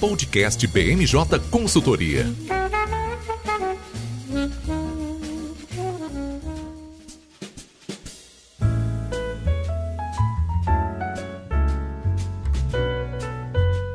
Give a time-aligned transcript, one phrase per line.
[0.00, 2.24] Podcast BMJ Consultoria.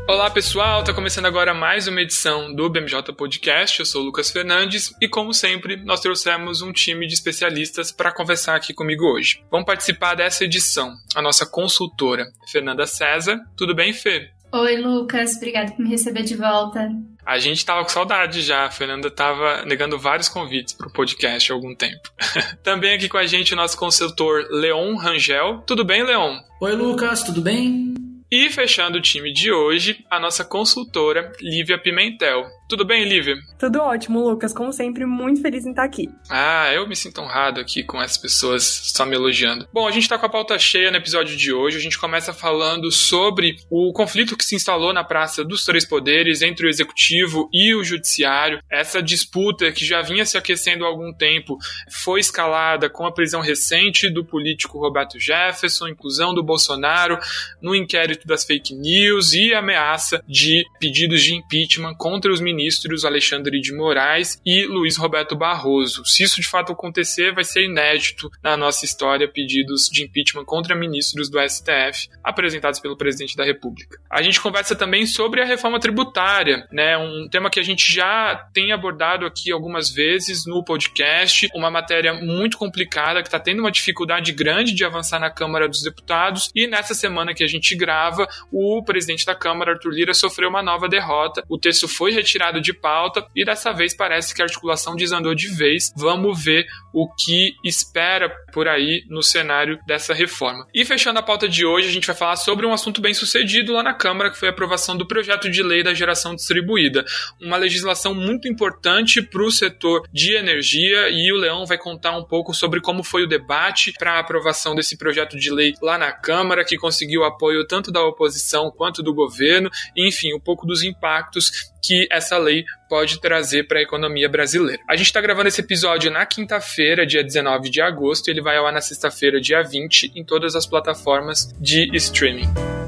[0.07, 3.79] Olá pessoal, está começando agora mais uma edição do BMJ Podcast.
[3.79, 8.13] Eu sou o Lucas Fernandes e, como sempre, nós trouxemos um time de especialistas para
[8.13, 9.43] conversar aqui comigo hoje.
[9.49, 13.39] Vamos participar dessa edição a nossa consultora, Fernanda César.
[13.57, 14.34] Tudo bem, Fê?
[14.55, 15.35] Oi, Lucas.
[15.35, 16.89] Obrigada por me receber de volta.
[17.25, 18.63] A gente estava com saudade já.
[18.63, 22.09] A Fernanda estava negando vários convites para o podcast há algum tempo.
[22.63, 25.61] Também aqui com a gente o nosso consultor Leon Rangel.
[25.67, 26.39] Tudo bem, Leon?
[26.61, 27.21] Oi, Lucas.
[27.21, 27.95] Tudo bem?
[28.31, 32.45] E fechando o time de hoje, a nossa consultora Lívia Pimentel.
[32.67, 33.35] Tudo bem, Lívia?
[33.59, 34.51] Tudo ótimo, Lucas.
[34.51, 36.09] Como sempre, muito feliz em estar aqui.
[36.27, 39.67] Ah, eu me sinto honrado aqui com essas pessoas só me elogiando.
[39.71, 41.77] Bom, a gente tá com a pauta cheia no episódio de hoje.
[41.77, 46.41] A gente começa falando sobre o conflito que se instalou na Praça dos Três Poderes
[46.41, 48.59] entre o Executivo e o Judiciário.
[48.67, 51.59] Essa disputa que já vinha se aquecendo há algum tempo
[51.91, 57.19] foi escalada com a prisão recente do político Roberto Jefferson, inclusão do Bolsonaro
[57.61, 63.03] no inquérito das fake news e ameaça de pedidos de impeachment contra os ministros ministros
[63.03, 66.05] Alexandre de Moraes e Luiz Roberto Barroso.
[66.05, 70.75] Se isso de fato acontecer, vai ser inédito na nossa história pedidos de impeachment contra
[70.75, 73.99] ministros do STF apresentados pelo presidente da República.
[74.09, 76.97] A gente conversa também sobre a reforma tributária, né?
[76.97, 82.13] Um tema que a gente já tem abordado aqui algumas vezes no podcast, uma matéria
[82.13, 86.67] muito complicada que está tendo uma dificuldade grande de avançar na Câmara dos Deputados e
[86.67, 90.87] nessa semana que a gente grava, o presidente da Câmara, Arthur Lira, sofreu uma nova
[90.87, 91.43] derrota.
[91.49, 95.47] O texto foi retirado de pauta e dessa vez parece que a articulação desandou de
[95.47, 95.91] vez.
[95.95, 100.65] Vamos ver o que espera por aí no cenário dessa reforma.
[100.73, 103.73] E fechando a pauta de hoje, a gente vai falar sobre um assunto bem sucedido
[103.73, 107.03] lá na Câmara, que foi a aprovação do projeto de lei da geração distribuída.
[107.41, 112.23] Uma legislação muito importante para o setor de energia e o Leão vai contar um
[112.23, 116.11] pouco sobre como foi o debate para a aprovação desse projeto de lei lá na
[116.11, 121.73] Câmara, que conseguiu apoio tanto da oposição quanto do governo, enfim, um pouco dos impactos
[121.85, 124.81] que essa lei pode trazer para a economia brasileira.
[124.89, 128.57] A gente está gravando esse episódio na quinta-feira, dia 19 de agosto, e ele vai
[128.57, 132.84] ao ar na sexta-feira, dia 20, em todas as plataformas de streaming.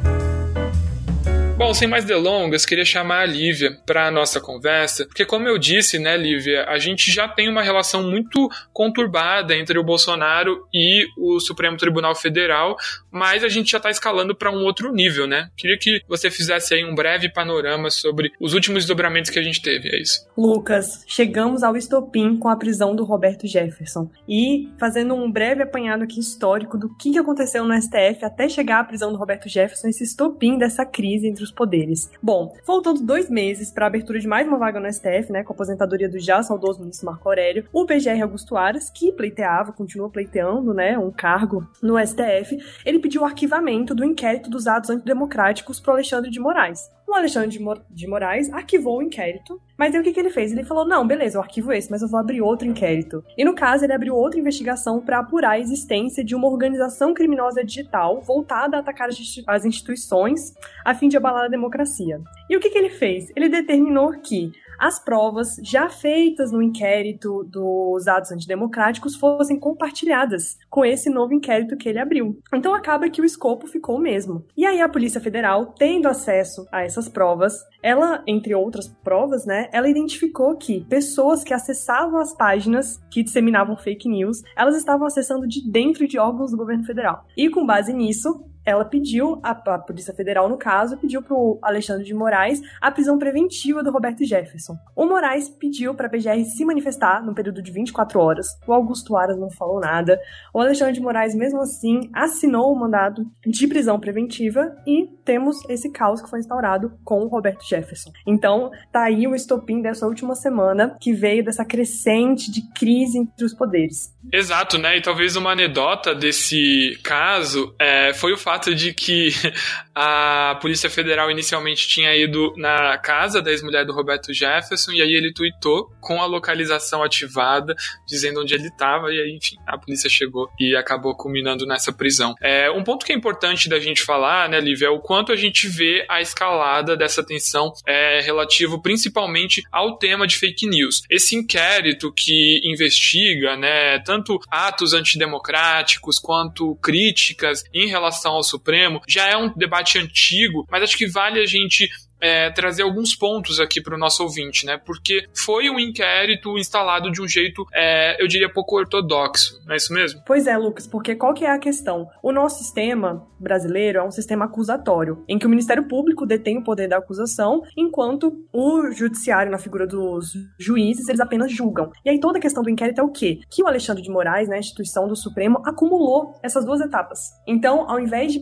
[1.57, 5.57] Bom, sem mais delongas, queria chamar a Lívia para a nossa conversa, porque como eu
[5.57, 11.07] disse, né, Lívia, a gente já tem uma relação muito conturbada entre o Bolsonaro e
[11.17, 12.77] o Supremo Tribunal Federal,
[13.09, 15.49] mas a gente já está escalando para um outro nível, né?
[15.57, 19.59] Queria que você fizesse aí um breve panorama sobre os últimos desdobramentos que a gente
[19.59, 20.27] teve, é isso.
[20.37, 26.03] Lucas, chegamos ao estopim com a prisão do Roberto Jefferson e fazendo um breve apanhado
[26.03, 30.03] aqui histórico do que aconteceu no STF até chegar à prisão do Roberto Jefferson, esse
[30.03, 32.09] estopim dessa crise entre os poderes.
[32.21, 35.53] Bom, faltando dois meses para a abertura de mais uma vaga no STF, né, com
[35.53, 40.09] a aposentadoria do já saudoso ministro Marco Aurélio, o PGR Augusto Aras, que pleiteava, continua
[40.09, 45.79] pleiteando, né, um cargo no STF, ele pediu o arquivamento do inquérito dos atos antidemocráticos
[45.79, 46.96] pro Alexandre de Moraes.
[47.07, 50.29] O Alexandre de, Mor de Moraes arquivou o inquérito, mas aí o que, que ele
[50.29, 50.51] fez?
[50.51, 53.23] Ele falou: não, beleza, eu arquivo esse, mas eu vou abrir outro inquérito.
[53.37, 57.63] E no caso, ele abriu outra investigação para apurar a existência de uma organização criminosa
[57.63, 59.07] digital voltada a atacar
[59.47, 60.53] as instituições
[60.83, 62.19] a fim de abalar a democracia.
[62.49, 63.31] E o que, que ele fez?
[63.37, 70.85] Ele determinou que as provas já feitas no inquérito dos atos antidemocráticos fossem compartilhadas com
[70.85, 72.39] esse novo inquérito que ele abriu.
[72.53, 74.45] Então acaba que o escopo ficou o mesmo.
[74.55, 79.69] E aí a Polícia Federal, tendo acesso a essas provas, ela, entre outras provas, né,
[79.71, 85.47] ela identificou que pessoas que acessavam as páginas que disseminavam fake news, elas estavam acessando
[85.47, 87.25] de dentro de órgãos do governo federal.
[87.35, 91.57] E com base nisso, ela pediu, a, a Polícia Federal, no caso, pediu para o
[91.61, 94.77] Alexandre de Moraes a prisão preventiva do Roberto Jefferson.
[94.93, 98.45] O Moraes pediu para a PGR se manifestar no período de 24 horas.
[98.67, 100.19] O Augusto Aras não falou nada.
[100.53, 105.89] O Alexandre de Moraes, mesmo assim, assinou o mandado de prisão preventiva e temos esse
[105.89, 108.11] caos que foi instaurado com o Roberto Jefferson.
[108.25, 113.45] Então, tá aí o estopim dessa última semana que veio dessa crescente de crise entre
[113.45, 114.13] os poderes.
[114.31, 114.97] Exato, né?
[114.97, 119.29] E talvez uma anedota desse caso é, foi o fato fato de que
[119.93, 125.13] a Polícia Federal inicialmente tinha ido na casa da ex-mulher do Roberto Jefferson e aí
[125.13, 127.75] ele tweetou com a localização ativada,
[128.07, 132.35] dizendo onde ele estava, e aí, enfim, a polícia chegou e acabou culminando nessa prisão.
[132.41, 135.35] É, um ponto que é importante da gente falar, né, Lívia, é o quanto a
[135.35, 141.03] gente vê a escalada dessa tensão é, relativo principalmente ao tema de fake news.
[141.09, 149.01] Esse inquérito que investiga, né, tanto atos antidemocráticos quanto críticas em relação ao Supremo.
[149.07, 151.89] Já é um debate antigo, mas acho que vale a gente
[152.21, 154.77] é, trazer alguns pontos aqui para o nosso ouvinte, né?
[154.77, 159.77] Porque foi um inquérito instalado de um jeito, é, eu diria, pouco ortodoxo, não é
[159.77, 160.21] isso mesmo?
[160.25, 162.07] Pois é, Lucas, porque qual que é a questão?
[162.23, 166.63] O nosso sistema brasileiro é um sistema acusatório, em que o Ministério Público detém o
[166.63, 171.91] poder da acusação, enquanto o judiciário, na figura dos juízes, eles apenas julgam.
[172.03, 173.39] E aí toda a questão do inquérito é o quê?
[173.49, 177.19] Que o Alexandre de Moraes, né, a instituição do Supremo, acumulou essas duas etapas.
[177.47, 178.39] Então, ao invés de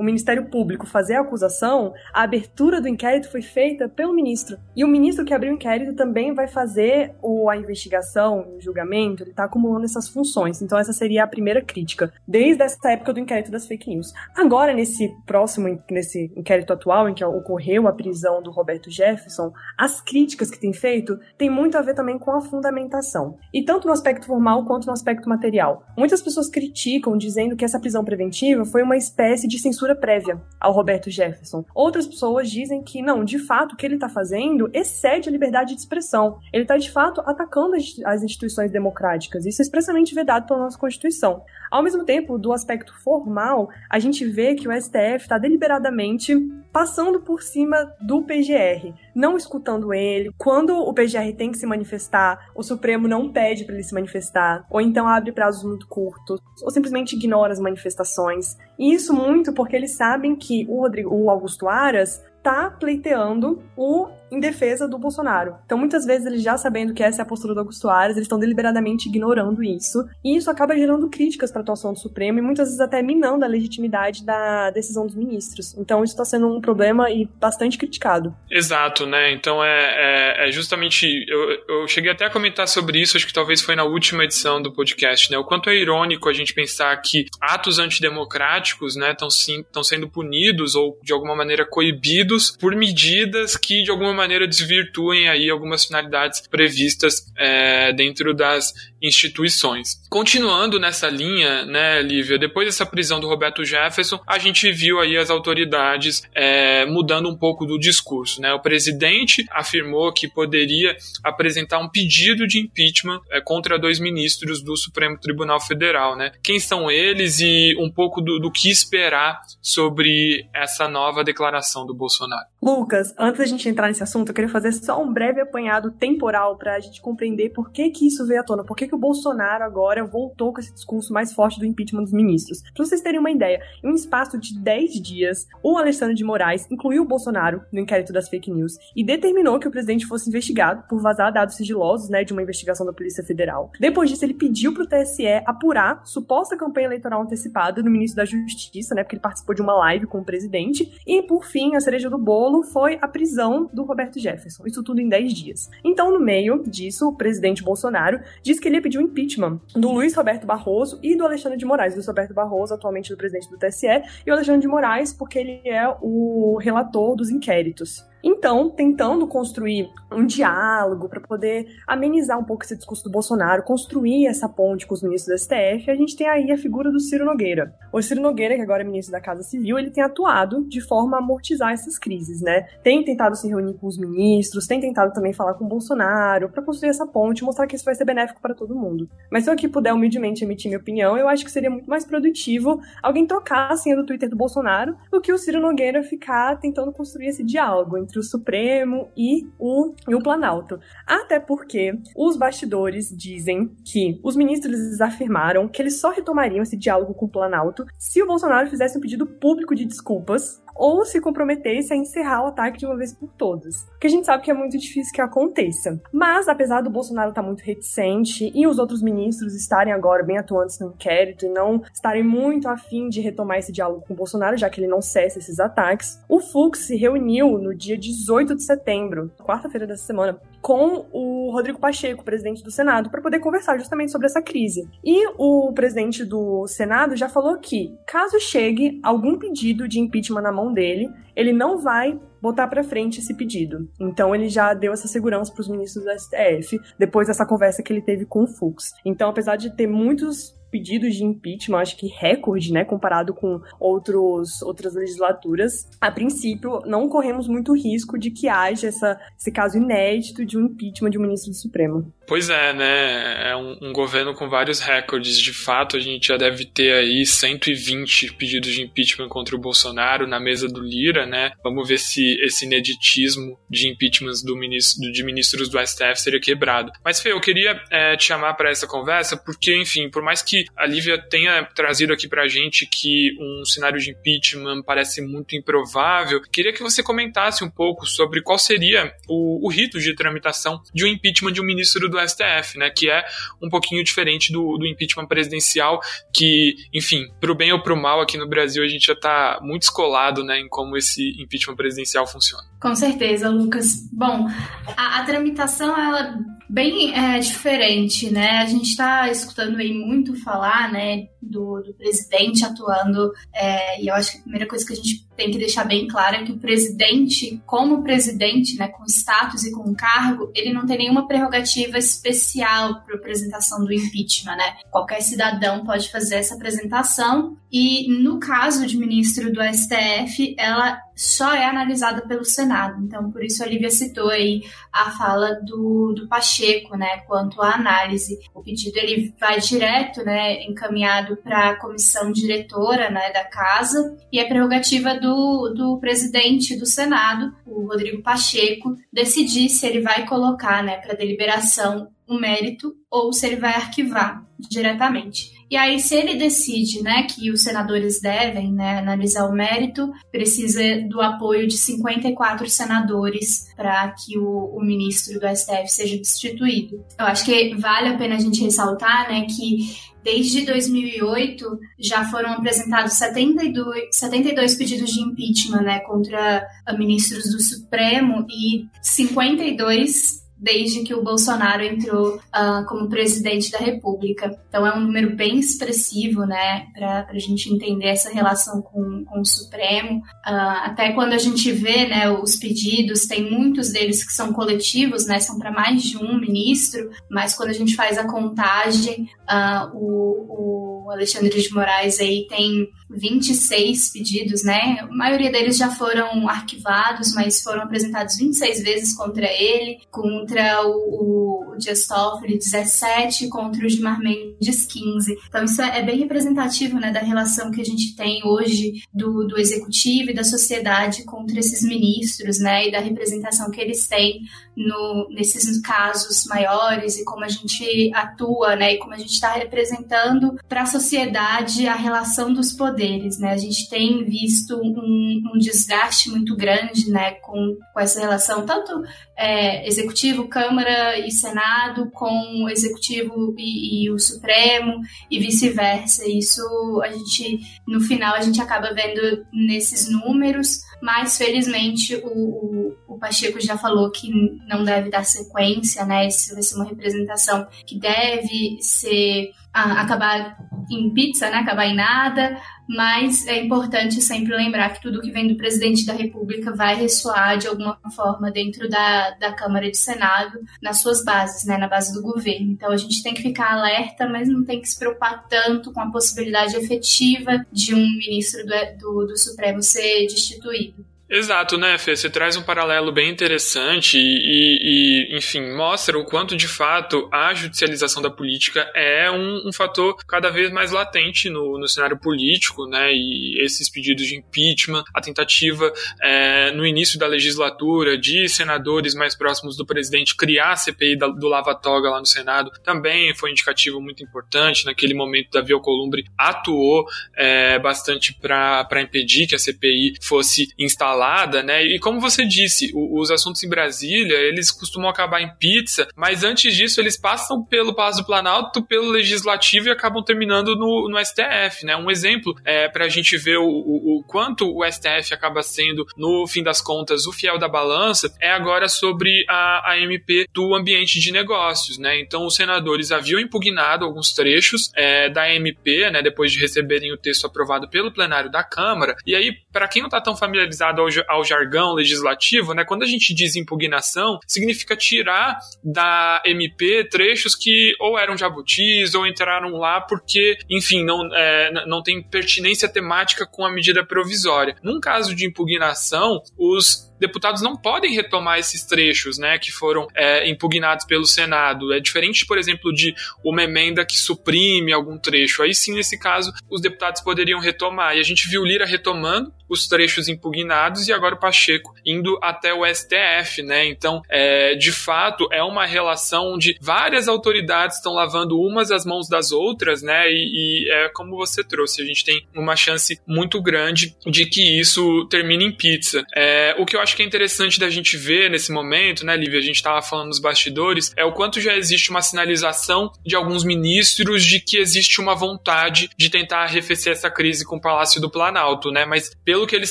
[0.00, 4.56] Ministério Público fazer a acusação, a abertura do inquérito foi feita pelo ministro.
[4.76, 9.22] E o ministro que abriu o inquérito também vai fazer o, a investigação, o julgamento,
[9.22, 10.62] ele está acumulando essas funções.
[10.62, 14.12] Então, essa seria a primeira crítica, desde essa época do inquérito das fake news.
[14.36, 20.00] Agora, nesse próximo, nesse inquérito atual, em que ocorreu a prisão do Roberto Jefferson, as
[20.00, 23.36] críticas que tem feito tem muito a ver também com a fundamentação.
[23.52, 25.84] E tanto no aspecto formal quanto no aspecto material.
[25.96, 30.40] Muitas pessoas criticam, dizendo que essa prisão preventiva foi uma espécie de censura censura prévia
[30.60, 31.64] ao Roberto Jefferson.
[31.74, 35.74] Outras pessoas dizem que não, de fato, o que ele está fazendo excede a liberdade
[35.74, 36.38] de expressão.
[36.52, 37.74] Ele está, de fato, atacando
[38.04, 39.44] as instituições democráticas.
[39.44, 41.42] Isso é expressamente vedado pela nossa Constituição.
[41.70, 46.36] Ao mesmo tempo, do aspecto formal, a gente vê que o STF está deliberadamente
[46.72, 50.32] passando por cima do PGR, não escutando ele.
[50.38, 54.66] Quando o PGR tem que se manifestar, o Supremo não pede para ele se manifestar,
[54.70, 58.56] ou então abre prazos muito curtos, ou simplesmente ignora as manifestações.
[58.78, 64.08] E isso muito porque eles sabem que o, Rodrigo, o Augusto Aras tá pleiteando o
[64.32, 65.56] em defesa do Bolsonaro.
[65.66, 68.24] Então, muitas vezes, eles já sabendo que essa é a postura do Augusto Aras, eles
[68.24, 70.08] estão deliberadamente ignorando isso.
[70.24, 73.44] E isso acaba gerando críticas para a atuação do Supremo e muitas vezes até minando
[73.44, 75.76] a legitimidade da decisão dos ministros.
[75.76, 78.34] Então, isso está sendo um problema e bastante criticado.
[78.50, 79.32] Exato, né?
[79.32, 81.06] Então, é, é, é justamente.
[81.28, 84.62] Eu, eu cheguei até a comentar sobre isso, acho que talvez foi na última edição
[84.62, 85.36] do podcast, né?
[85.36, 90.98] O quanto é irônico a gente pensar que atos antidemocráticos, né, estão sendo punidos ou
[91.02, 97.26] de alguma maneira coibidos por medidas que de alguma maneira desvirtuem aí algumas finalidades previstas
[97.36, 98.72] é, dentro das
[99.02, 100.00] instituições.
[100.08, 105.16] Continuando nessa linha, né, Lívia, depois dessa prisão do Roberto Jefferson, a gente viu aí
[105.16, 108.52] as autoridades é, mudando um pouco do discurso, né?
[108.52, 114.76] O presidente afirmou que poderia apresentar um pedido de impeachment é, contra dois ministros do
[114.76, 116.30] Supremo Tribunal Federal, né?
[116.42, 121.94] Quem são eles e um pouco do, do que esperar sobre essa nova declaração do
[121.94, 122.51] Bolsonaro?
[122.62, 126.56] Lucas, antes da gente entrar nesse assunto, eu queria fazer só um breve apanhado temporal
[126.56, 128.98] para a gente compreender por que que isso veio à tona, por que, que o
[128.98, 132.62] Bolsonaro agora voltou com esse discurso mais forte do impeachment dos ministros.
[132.72, 136.68] Para vocês terem uma ideia, em um espaço de 10 dias, o Alexandre de Moraes
[136.70, 140.84] incluiu o Bolsonaro no inquérito das fake news e determinou que o presidente fosse investigado
[140.88, 143.72] por vazar dados sigilosos, né, de uma investigação da Polícia Federal.
[143.80, 148.24] Depois disso, ele pediu para o TSE apurar suposta campanha eleitoral antecipada do ministro da
[148.24, 150.96] Justiça, né, porque ele participou de uma live com o presidente.
[151.04, 154.64] E, por fim, a cereja do bolo bolo foi a prisão do Roberto Jefferson.
[154.66, 155.70] Isso tudo em 10 dias.
[155.82, 159.90] Então, no meio disso, o presidente Bolsonaro disse que ele ia pedir o impeachment do
[159.90, 161.94] Luiz Roberto Barroso e do Alexandre de Moraes.
[161.94, 163.86] Luiz Roberto Barroso, atualmente o presidente do TSE,
[164.26, 168.04] e o Alexandre de Moraes, porque ele é o relator dos inquéritos.
[168.22, 174.26] Então, tentando construir um diálogo para poder amenizar um pouco esse discurso do Bolsonaro, construir
[174.26, 177.24] essa ponte com os ministros do STF, a gente tem aí a figura do Ciro
[177.24, 177.74] Nogueira.
[177.92, 181.16] O Ciro Nogueira, que agora é ministro da Casa Civil, ele tem atuado de forma
[181.16, 182.68] a amortizar essas crises, né?
[182.82, 186.62] Tem tentado se reunir com os ministros, tem tentado também falar com o Bolsonaro para
[186.62, 189.08] construir essa ponte, mostrar que isso vai ser benéfico para todo mundo.
[189.30, 192.04] Mas se eu aqui puder humildemente emitir minha opinião, eu acho que seria muito mais
[192.04, 196.58] produtivo alguém trocar a senha do Twitter do Bolsonaro do que o Ciro Nogueira ficar
[196.58, 200.78] tentando construir esse diálogo entre o Supremo e o, e o Planalto.
[201.06, 207.14] Até porque os bastidores dizem que os ministros afirmaram que eles só retomariam esse diálogo
[207.14, 211.92] com o Planalto se o Bolsonaro fizesse um pedido público de desculpas ou se comprometesse
[211.92, 213.84] a encerrar o ataque de uma vez por todas.
[213.90, 216.00] Porque a gente sabe que é muito difícil que aconteça.
[216.12, 220.78] Mas, apesar do Bolsonaro estar muito reticente e os outros ministros estarem agora bem atuantes
[220.78, 224.68] no inquérito e não estarem muito afim de retomar esse diálogo com o Bolsonaro, já
[224.68, 229.30] que ele não cessa esses ataques, o Fux se reuniu no dia 18 de setembro,
[229.38, 234.28] quarta-feira dessa semana, com o Rodrigo Pacheco, presidente do Senado, para poder conversar justamente sobre
[234.28, 234.88] essa crise.
[235.04, 240.52] E o presidente do Senado já falou que, caso chegue algum pedido de impeachment na
[240.52, 243.88] mão dele, ele não vai botar para frente esse pedido.
[244.00, 247.92] Então ele já deu essa segurança para os ministros do STF depois dessa conversa que
[247.92, 248.92] ele teve com o Fux.
[249.04, 254.62] Então, apesar de ter muitos pedidos de impeachment, acho que recorde, né, comparado com outros,
[254.62, 260.46] outras legislaturas, a princípio não corremos muito risco de que haja essa, esse caso inédito
[260.46, 262.10] de um impeachment de um ministro do Supremo.
[262.26, 263.50] Pois é, né?
[263.50, 265.38] É um, um, governo com vários recordes.
[265.38, 270.26] De fato, a gente já deve ter aí 120 pedidos de impeachment contra o Bolsonaro
[270.26, 271.52] na mesa do Lira, né?
[271.62, 276.92] Vamos ver se esse ineditismo de impeachments do ministro, de ministros do STF seria quebrado.
[277.04, 280.64] Mas, Fê, eu queria é, te chamar para essa conversa porque, enfim, por mais que
[280.76, 286.40] a Lívia tenha trazido aqui pra gente que um cenário de impeachment parece muito improvável,
[286.52, 291.04] queria que você comentasse um pouco sobre qual seria o, o rito de tramitação de
[291.04, 292.90] um impeachment de um ministro do STF, né?
[292.90, 293.24] Que é
[293.60, 296.00] um pouquinho diferente do, do impeachment presidencial,
[296.32, 299.82] que, enfim, pro bem ou pro mal aqui no Brasil a gente já tá muito
[299.82, 302.64] escolado, né, em como esse impeachment presidencial funciona.
[302.80, 304.08] Com certeza, Lucas.
[304.12, 304.48] Bom,
[304.96, 306.36] a, a tramitação ela
[306.72, 308.62] bem é, diferente, né?
[308.62, 314.14] A gente está escutando aí muito falar, né, do, do presidente atuando, é, e eu
[314.14, 316.52] acho que a primeira coisa que a gente tem que deixar bem claro é que
[316.52, 321.98] o presidente, como presidente, né, com status e com cargo, ele não tem nenhuma prerrogativa
[321.98, 324.76] especial para apresentação do impeachment, né?
[324.90, 331.54] Qualquer cidadão pode fazer essa apresentação e no caso de ministro do STF, ela só
[331.54, 333.02] é analisada pelo Senado.
[333.04, 337.74] Então, por isso a Lívia citou aí a fala do, do Pacheco, né, quanto à
[337.74, 338.38] análise.
[338.54, 344.38] O pedido ele vai direto, né, encaminhado para a comissão diretora, né, da casa e
[344.38, 350.82] é prerrogativa do, do presidente do Senado, o Rodrigo Pacheco, decidir se ele vai colocar,
[350.82, 355.52] né, para deliberação o mérito ou se ele vai arquivar diretamente.
[355.72, 360.82] E aí, se ele decide né, que os senadores devem né, analisar o mérito, precisa
[361.08, 367.02] do apoio de 54 senadores para que o, o, ministro do STF seja destituído.
[367.18, 371.66] Eu acho que vale a pena a gente ressaltar né, que Desde 2008
[371.98, 376.64] já foram apresentados 72, 72 pedidos de impeachment né, contra
[376.96, 384.56] ministros do Supremo e 52 desde que o Bolsonaro entrou uh, como presidente da República.
[384.68, 389.40] Então é um número bem expressivo, né, para a gente entender essa relação com, com
[389.40, 390.18] o Supremo.
[390.18, 395.26] Uh, até quando a gente vê, né, os pedidos, tem muitos deles que são coletivos,
[395.26, 399.96] né, são para mais de um ministro, mas quando a gente faz a contagem, uh,
[399.96, 404.98] o, o Alexandre de Moraes aí tem 26 pedidos, né?
[405.00, 411.72] A maioria deles já foram arquivados, mas foram apresentados 26 vezes contra ele, contra o,
[411.72, 415.36] o Dias Toffoli 17, contra o Gilmar Mendes 15.
[415.48, 419.58] Então isso é bem representativo, né, da relação que a gente tem hoje do, do
[419.58, 424.40] executivo e da sociedade contra esses ministros, né, e da representação que eles têm
[424.76, 429.52] no, nesses casos maiores e como a gente atua, né, e como a gente está
[429.52, 433.01] representando para a sociedade a relação dos poderes,
[433.38, 433.52] né?
[433.52, 439.02] A gente tem visto um, um desgaste muito grande, né, com, com essa relação tanto
[439.36, 446.28] é, executivo, Câmara e Senado, com o executivo e, e o Supremo e vice-versa.
[446.28, 446.62] Isso
[447.04, 453.18] a gente, no final, a gente acaba vendo nesses números mas felizmente o, o, o,
[453.18, 454.30] Pacheco já falou que
[454.68, 456.28] não deve dar sequência, né?
[456.28, 460.56] Isso vai ser uma representação que deve ser acabar
[460.88, 461.56] em pizza, né?
[461.56, 462.56] Acabar em nada,
[462.92, 467.56] mas é importante sempre lembrar que tudo que vem do presidente da República vai ressoar
[467.58, 471.78] de alguma forma dentro da, da Câmara de Senado, nas suas bases, né?
[471.78, 472.72] Na base do governo.
[472.72, 476.00] Então a gente tem que ficar alerta, mas não tem que se preocupar tanto com
[476.00, 481.11] a possibilidade efetiva de um ministro do, do, do Supremo ser destituído.
[481.34, 482.14] Exato, né, Fê?
[482.14, 487.54] Você traz um paralelo bem interessante e, e, enfim, mostra o quanto de fato a
[487.54, 492.86] judicialização da política é um, um fator cada vez mais latente no, no, cenário político,
[492.86, 493.14] né?
[493.14, 499.34] E esses pedidos de impeachment, a tentativa é, no início da legislatura de senadores mais
[499.34, 503.48] próximos do presidente criar a CPI da, do Lava Toga lá no Senado também foi
[503.48, 504.84] um indicativo muito importante.
[504.84, 511.62] Naquele momento, Davi Alcolumbre atuou é, bastante para impedir que a CPI fosse instalada falada,
[511.62, 511.84] né?
[511.84, 516.74] E como você disse, os assuntos em Brasília, eles costumam acabar em pizza, mas antes
[516.74, 521.86] disso eles passam pelo Palácio do Planalto, pelo Legislativo e acabam terminando no, no STF,
[521.86, 521.96] né?
[521.96, 526.04] Um exemplo é para a gente ver o, o, o, quanto o STF acaba sendo,
[526.16, 530.74] no fim das contas, o fiel da balança, é agora sobre a, a MP do
[530.74, 532.18] ambiente de negócios, né?
[532.18, 536.20] Então os senadores haviam impugnado alguns trechos é, da MP, né?
[536.20, 539.14] Depois de receberem o texto aprovado pelo plenário da Câmara.
[539.24, 543.06] E aí, para quem não está tão familiarizado ao ao jargão legislativo, né, quando a
[543.06, 550.00] gente diz impugnação, significa tirar da MP trechos que ou eram jabutis ou entraram lá
[550.00, 554.76] porque, enfim, não, é, não tem pertinência temática com a medida provisória.
[554.82, 560.48] Num caso de impugnação, os deputados não podem retomar esses trechos, né, que foram é,
[560.48, 561.92] impugnados pelo Senado.
[561.92, 565.62] É diferente, por exemplo, de uma emenda que suprime algum trecho.
[565.62, 568.16] Aí sim, nesse caso, os deputados poderiam retomar.
[568.16, 572.74] E a gente viu Lira retomando os trechos impugnados e agora o Pacheco indo até
[572.74, 573.86] o STF, né?
[573.86, 579.28] Então, é, de fato, é uma relação onde várias autoridades estão lavando umas as mãos
[579.28, 580.30] das outras, né?
[580.30, 584.78] E, e é como você trouxe, a gente tem uma chance muito grande de que
[584.78, 586.22] isso termine em pizza.
[586.36, 589.58] É, o que eu acho que é interessante da gente ver nesse momento, né, Lívia?
[589.58, 593.64] A gente estava falando nos bastidores, é o quanto já existe uma sinalização de alguns
[593.64, 598.30] ministros de que existe uma vontade de tentar arrefecer essa crise com o Palácio do
[598.30, 599.04] Planalto, né?
[599.04, 599.90] Mas pelo que eles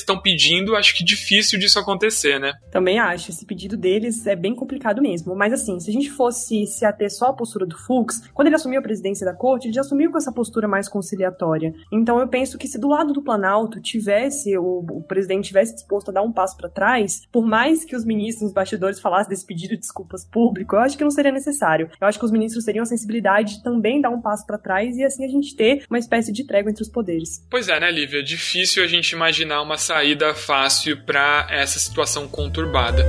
[0.00, 2.52] estão pedindo, acho que difícil disso acontecer, né?
[2.70, 3.30] Também acho.
[3.30, 5.34] Esse pedido deles é bem complicado mesmo.
[5.34, 8.56] Mas assim, se a gente fosse se ater só à postura do Fux, quando ele
[8.56, 11.74] assumiu a presidência da corte, ele já assumiu com essa postura mais conciliatória.
[11.92, 16.10] Então eu penso que se do lado do Planalto tivesse, o, o presidente tivesse disposto
[16.10, 19.46] a dar um passo para trás, por mais que os ministros nos bastidores falassem desse
[19.46, 21.90] pedido de desculpas público, eu acho que não seria necessário.
[22.00, 24.96] Eu acho que os ministros teriam a sensibilidade de também dar um passo para trás
[24.96, 27.44] e assim a gente ter uma espécie de trégua entre os poderes.
[27.50, 28.20] Pois é, né, Lívia?
[28.20, 33.04] É difícil a gente imaginar uma saída fácil para essa situação conturbada.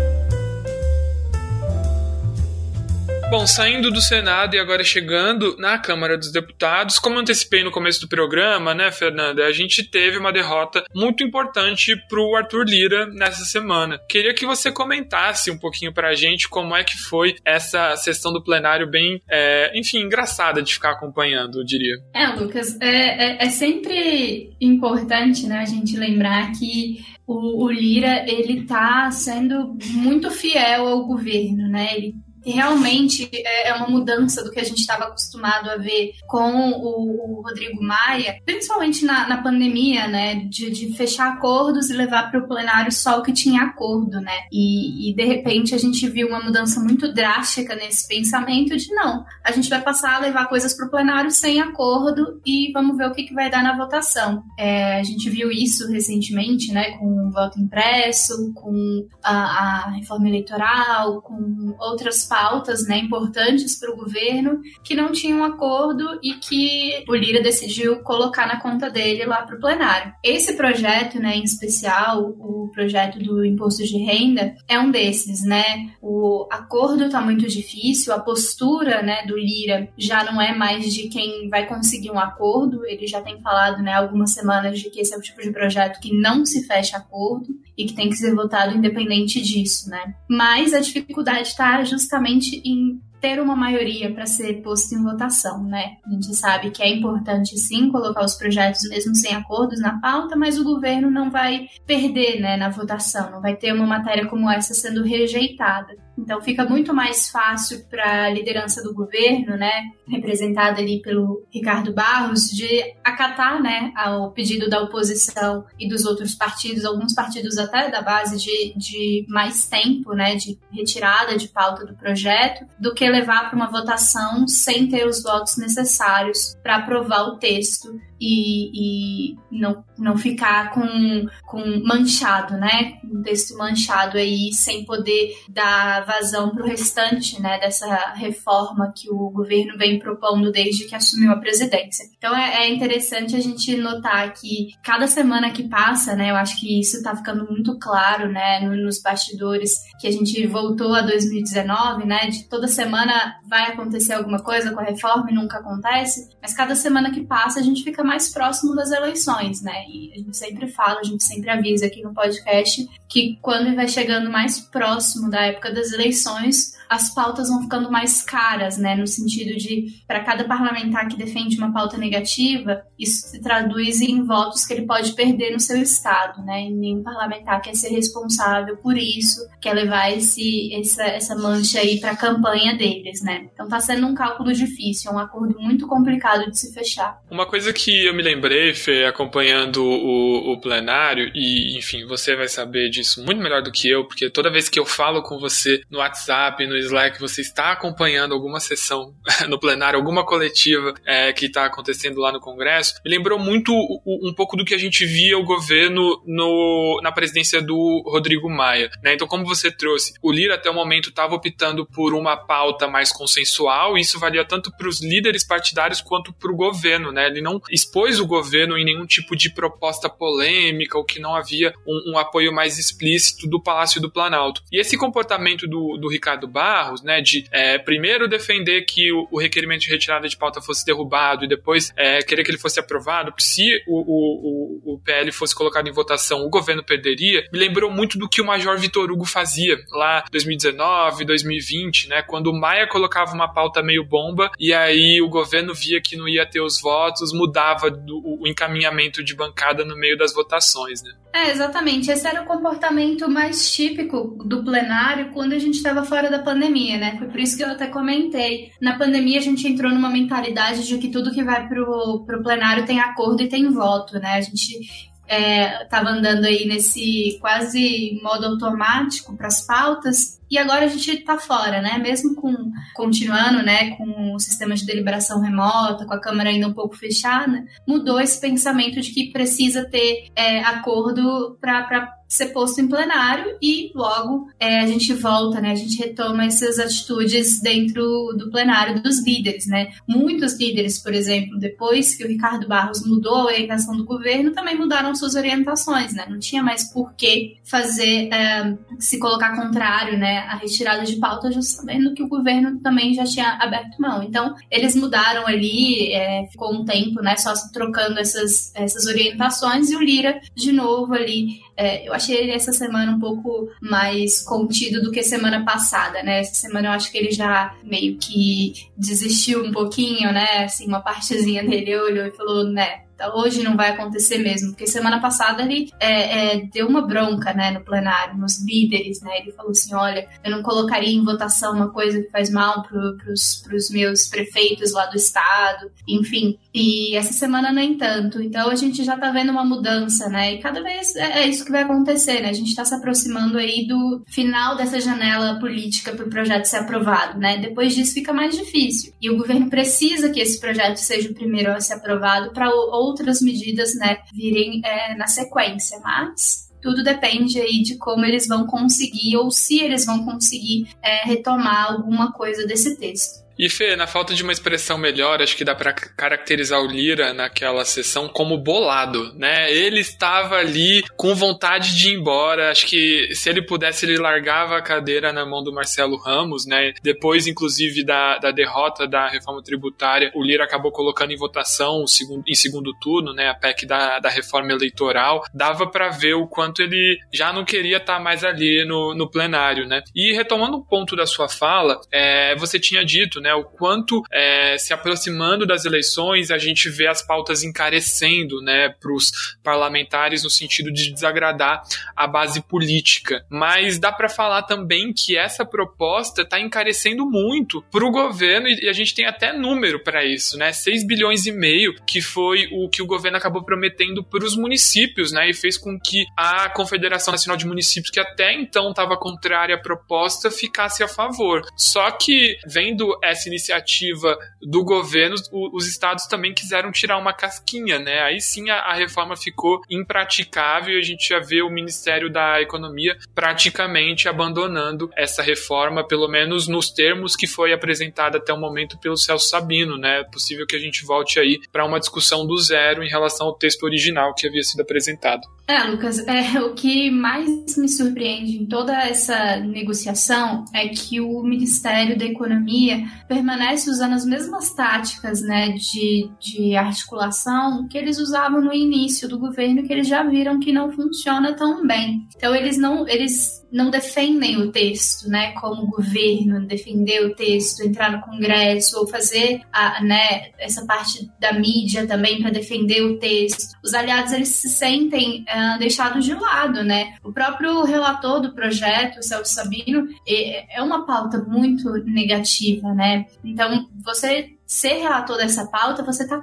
[3.33, 7.99] Bom, saindo do Senado e agora chegando na Câmara dos Deputados, como antecipei no começo
[8.01, 13.07] do programa, né, Fernanda, a gente teve uma derrota muito importante para o Arthur Lira
[13.07, 13.99] nessa semana.
[14.07, 18.31] Queria que você comentasse um pouquinho para a gente como é que foi essa sessão
[18.31, 21.95] do plenário bem, é, enfim, engraçada de ficar acompanhando, eu diria.
[22.13, 28.29] É, Lucas, é, é, é sempre importante, né, a gente lembrar que o, o Lira
[28.29, 31.97] ele tá sendo muito fiel ao governo, né?
[31.97, 32.13] Ele
[32.51, 37.41] realmente é, é uma mudança do que a gente estava acostumado a ver com o,
[37.43, 42.47] Rodrigo Maia, principalmente na, na pandemia, né, de, de, fechar acordos e levar para o
[42.47, 46.39] plenário só o que tinha acordo, né, e, e, de repente a gente viu uma
[46.39, 50.87] mudança muito drástica nesse pensamento de não, a gente vai passar a levar coisas para
[50.87, 54.43] o plenário sem acordo e vamos ver o que, que vai dar na votação.
[54.57, 60.27] É, a gente viu isso recentemente, né, com o voto impresso, com a, a reforma
[60.29, 67.05] eleitoral, com outras pautas né, importantes para o governo que não tinham acordo e que
[67.07, 70.11] o Lira decidiu colocar na conta dele lá para o plenário.
[70.23, 75.91] Esse projeto, né, em especial, o projeto do imposto de renda, é um desses, né?
[76.01, 81.09] O acordo está muito difícil, a postura, né, do Lira já não é mais de
[81.09, 82.83] quem vai conseguir um acordo.
[82.83, 85.99] Ele já tem falado, né, algumas semanas de que esse é o tipo de projeto
[85.99, 90.15] que não se fecha acordo e que tem que ser votado independente disso, né?
[90.29, 95.93] Mas a dificuldade está justamente em ter uma maioria para ser posto em votação, né?
[96.05, 100.35] A gente sabe que é importante sim colocar os projetos mesmo sem acordos na pauta,
[100.35, 104.51] mas o governo não vai perder, né, na votação, não vai ter uma matéria como
[104.51, 105.95] essa sendo rejeitada.
[106.17, 111.93] Então fica muito mais fácil para a liderança do governo, né, representada ali pelo Ricardo
[111.93, 117.89] Barros, de acatar, né, ao pedido da oposição e dos outros partidos, alguns partidos até
[117.89, 123.09] da base de, de mais tempo, né, de retirada de pauta do projeto, do que
[123.09, 129.37] levar para uma votação sem ter os votos necessários para aprovar o texto e, e,
[129.51, 132.97] não, não ficar com, com manchado, né?
[133.03, 137.59] Um texto manchado aí, sem poder dar vazão para o restante, né?
[137.59, 142.05] Dessa reforma que o governo vem propondo desde que assumiu a presidência.
[142.17, 146.31] Então é, é interessante a gente notar que cada semana que passa, né?
[146.31, 148.61] Eu acho que isso está ficando muito claro, né?
[148.61, 152.27] Nos bastidores que a gente voltou a 2019, né?
[152.27, 156.75] De toda semana vai acontecer alguma coisa com a reforma e nunca acontece, mas cada
[156.75, 159.85] semana que passa a gente fica mais próximo das eleições, né?
[159.87, 163.87] E a gente sempre fala, a gente sempre avisa aqui no podcast que quando vai
[163.87, 168.95] chegando mais próximo da época das eleições, as pautas vão ficando mais caras, né?
[168.95, 174.23] No sentido de, para cada parlamentar que defende uma pauta negativa, isso se traduz em
[174.23, 176.65] votos que ele pode perder no seu estado, né?
[176.65, 181.99] E nenhum parlamentar quer ser responsável por isso, quer levar esse, essa, essa mancha aí
[181.99, 183.47] para a campanha deles, né?
[183.53, 187.21] Então tá sendo um cálculo difícil, um acordo muito complicado de se fechar.
[187.29, 192.47] Uma coisa que eu me lembrei, Fê, acompanhando o, o plenário, e enfim, você vai
[192.47, 195.81] saber disso muito melhor do que eu, porque toda vez que eu falo com você
[195.89, 199.13] no WhatsApp, no Slack você está acompanhando alguma sessão
[199.47, 203.73] no plenário, alguma coletiva é, que está acontecendo lá no Congresso, me lembrou muito
[204.05, 208.89] um pouco do que a gente via o governo no, na presidência do Rodrigo Maia.
[209.03, 209.13] Né?
[209.13, 213.11] Então, como você trouxe, o Lira até o momento estava optando por uma pauta mais
[213.11, 217.11] consensual, e isso valia tanto para os líderes partidários quanto para o governo.
[217.11, 217.27] Né?
[217.27, 221.73] Ele não expôs o governo em nenhum tipo de proposta polêmica ou que não havia
[221.87, 224.61] um, um apoio mais explícito do Palácio do Planalto.
[224.71, 226.62] E esse comportamento do, do Ricardo Barros,
[227.03, 231.45] né, de é, primeiro defender que o, o, requerimento de retirada de pauta fosse derrubado
[231.45, 235.87] e depois é, querer que ele fosse aprovado, se o, o, o, PL fosse colocado
[235.87, 239.77] em votação, o governo perderia, me lembrou muito do que o Major Vitor Hugo fazia
[239.91, 245.29] lá 2019, 2020, né, quando o Maia colocava uma pauta meio bomba e aí o
[245.29, 249.95] governo via que não ia ter os votos, mudava do, o encaminhamento de bancada no
[249.95, 251.13] meio das votações, né?
[251.33, 252.11] É, exatamente.
[252.11, 256.52] Esse era o comportamento mais típico do plenário quando a gente estava fora da pandemia,
[256.97, 257.17] né?
[257.17, 258.71] Foi por isso que eu até comentei.
[258.81, 262.85] Na pandemia a gente entrou numa mentalidade de que tudo que vai pro, pro plenário
[262.85, 264.35] tem acordo e tem voto, né?
[264.35, 264.79] A gente
[265.27, 271.09] estava é, andando aí nesse quase modo automático para as pautas e agora a gente
[271.09, 271.97] está fora, né?
[271.97, 272.53] Mesmo com
[272.93, 277.65] continuando, né, com o sistema de deliberação remota, com a câmara ainda um pouco fechada,
[277.87, 283.91] mudou esse pensamento de que precisa ter é, acordo para ser posto em plenário e
[283.93, 285.71] logo é, a gente volta, né?
[285.71, 288.03] A gente retoma essas atitudes dentro
[288.35, 289.91] do plenário dos líderes, né?
[290.07, 294.75] Muitos líderes, por exemplo, depois que o Ricardo Barros mudou a orientação do governo, também
[294.75, 296.25] mudaram suas orientações, né?
[296.27, 300.42] Não tinha mais por que fazer é, se colocar contrário, né?
[300.49, 304.23] A retirada de pauta, já sabendo que o governo também já tinha aberto mão.
[304.23, 307.35] Então, eles mudaram ali, é, ficou um tempo, né?
[307.37, 312.51] Só trocando essas, essas orientações e o Lira de novo ali é, eu achei ele
[312.51, 316.39] essa semana um pouco mais contido do que semana passada, né?
[316.39, 320.65] Essa semana eu acho que ele já meio que desistiu um pouquinho, né?
[320.65, 323.03] Assim, uma partezinha dele olhou e falou, né?
[323.33, 327.71] hoje não vai acontecer mesmo, porque semana passada ele é, é, deu uma bronca, né,
[327.71, 331.89] no plenário, nos líderes, né, ele falou assim, olha, eu não colocaria em votação uma
[331.89, 337.71] coisa que faz mal pros, pros meus prefeitos lá do estado, enfim, e essa semana
[337.71, 341.43] nem tanto, então a gente já tá vendo uma mudança, né, e cada vez é,
[341.43, 344.99] é isso que vai acontecer, né, a gente tá se aproximando aí do final dessa
[344.99, 349.69] janela política pro projeto ser aprovado, né, depois disso fica mais difícil, e o governo
[349.69, 354.81] precisa que esse projeto seja o primeiro a ser aprovado para outras medidas, né, virem
[354.83, 360.05] é, na sequência, mas tudo depende aí de como eles vão conseguir ou se eles
[360.05, 363.42] vão conseguir é, retomar alguma coisa desse texto.
[363.63, 367.33] E Fê, na falta de uma expressão melhor, acho que dá para caracterizar o Lira
[367.33, 369.71] naquela sessão como bolado, né?
[369.71, 372.69] Ele estava ali com vontade de ir embora.
[372.69, 376.91] Acho que se ele pudesse, ele largava a cadeira na mão do Marcelo Ramos, né?
[377.01, 382.43] Depois, inclusive, da, da derrota da reforma tributária, o Lira acabou colocando em votação segundo,
[382.45, 383.47] em segundo turno, né?
[383.47, 385.41] A PEC da, da reforma eleitoral.
[385.53, 389.31] Dava para ver o quanto ele já não queria estar tá mais ali no, no
[389.31, 390.03] plenário, né?
[390.13, 394.77] E retomando um ponto da sua fala, é, você tinha dito, né, o quanto é,
[394.77, 399.31] se aproximando das eleições a gente vê as pautas encarecendo, né, para os
[399.63, 401.83] parlamentares no sentido de desagradar
[402.15, 403.45] a base política.
[403.49, 408.89] Mas dá para falar também que essa proposta está encarecendo muito para o governo e
[408.89, 412.89] a gente tem até número para isso, né, 6 bilhões e meio que foi o
[412.89, 417.31] que o governo acabou prometendo para os municípios, né, e fez com que a Confederação
[417.31, 421.61] Nacional de Municípios, que até então estava contrária à proposta, ficasse a favor.
[421.75, 428.21] Só que vendo essa iniciativa do governo, os estados também quiseram tirar uma casquinha, né?
[428.21, 432.61] Aí sim a, a reforma ficou impraticável e a gente já vê o Ministério da
[432.61, 438.97] Economia praticamente abandonando essa reforma, pelo menos nos termos que foi apresentada até o momento
[438.99, 440.21] pelo Celso Sabino, né?
[440.21, 443.57] É possível que a gente volte aí para uma discussão do zero em relação ao
[443.57, 445.47] texto original que havia sido apresentado.
[445.67, 451.41] É, Lucas, é, o que mais me surpreende em toda essa negociação é que o
[451.41, 458.61] Ministério da Economia permanece usando as mesmas táticas né, de, de articulação que eles usavam
[458.61, 462.27] no início do governo, que eles já viram que não funciona tão bem.
[462.35, 463.07] Então, eles não.
[463.07, 469.07] Eles não defendem o texto, né, como governo, defender o texto, entrar no Congresso ou
[469.07, 473.75] fazer a, né, essa parte da mídia também para defender o texto.
[473.83, 477.15] Os aliados eles se sentem uh, deixados de lado, né?
[477.23, 483.25] O próprio relator do projeto, o Celso Sabino, é, é uma pauta muito negativa, né?
[483.43, 486.41] Então você ser relator dessa pauta, você está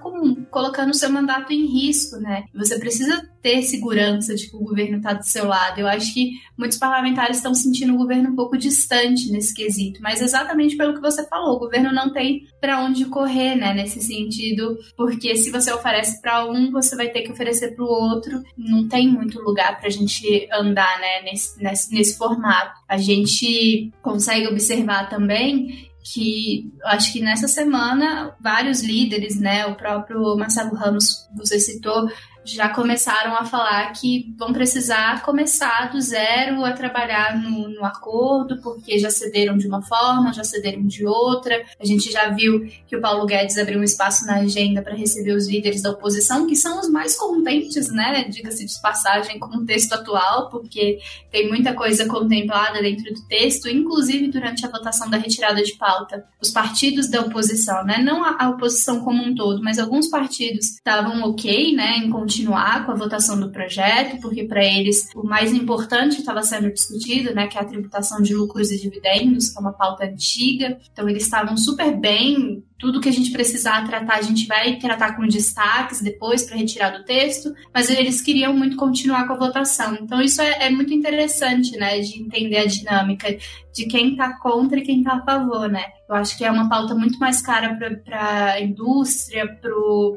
[0.50, 2.44] colocando o seu mandato em risco, né?
[2.54, 5.80] Você precisa ter segurança de que o governo está do seu lado.
[5.80, 10.20] Eu acho que muitos parlamentares estão sentindo o governo um pouco distante nesse quesito, mas
[10.20, 13.72] exatamente pelo que você falou, o governo não tem para onde correr, né?
[13.72, 17.88] Nesse sentido, porque se você oferece para um, você vai ter que oferecer para o
[17.88, 18.42] outro.
[18.56, 21.22] Não tem muito lugar para a gente andar, né?
[21.22, 22.78] Nesse, nesse, nesse formato.
[22.88, 30.36] A gente consegue observar também que acho que nessa semana vários líderes, né, o próprio
[30.36, 32.08] Marcelo Ramos, você citou,
[32.44, 38.60] já começaram a falar que vão precisar começar do zero a trabalhar no, no, acordo,
[38.62, 41.62] porque já cederam de uma forma, já cederam de outra.
[41.78, 45.32] A gente já viu que o Paulo Guedes abriu um espaço na agenda para receber
[45.32, 48.24] os líderes da oposição, que são os mais contentes, né?
[48.24, 50.98] Diga-se de passagem, com o texto atual, porque
[51.30, 56.24] tem muita coisa contemplada dentro do texto, inclusive durante a votação da retirada de pauta.
[56.40, 57.98] Os partidos da oposição, né?
[58.02, 61.98] Não a, a oposição como um todo, mas alguns partidos estavam ok, né?
[61.98, 66.72] Em continuar com a votação do projeto, porque para eles o mais importante estava sendo
[66.72, 70.78] discutido, né, que é a tributação de lucros e dividendos, que é uma pauta antiga.
[70.92, 75.14] Então eles estavam super bem tudo que a gente precisar tratar, a gente vai tratar
[75.14, 79.98] com destaques depois para retirar do texto, mas eles queriam muito continuar com a votação.
[80.00, 83.36] Então, isso é, é muito interessante, né, de entender a dinâmica
[83.72, 85.84] de quem está contra e quem está a favor, né.
[86.08, 89.46] Eu acho que é uma pauta muito mais cara para a indústria,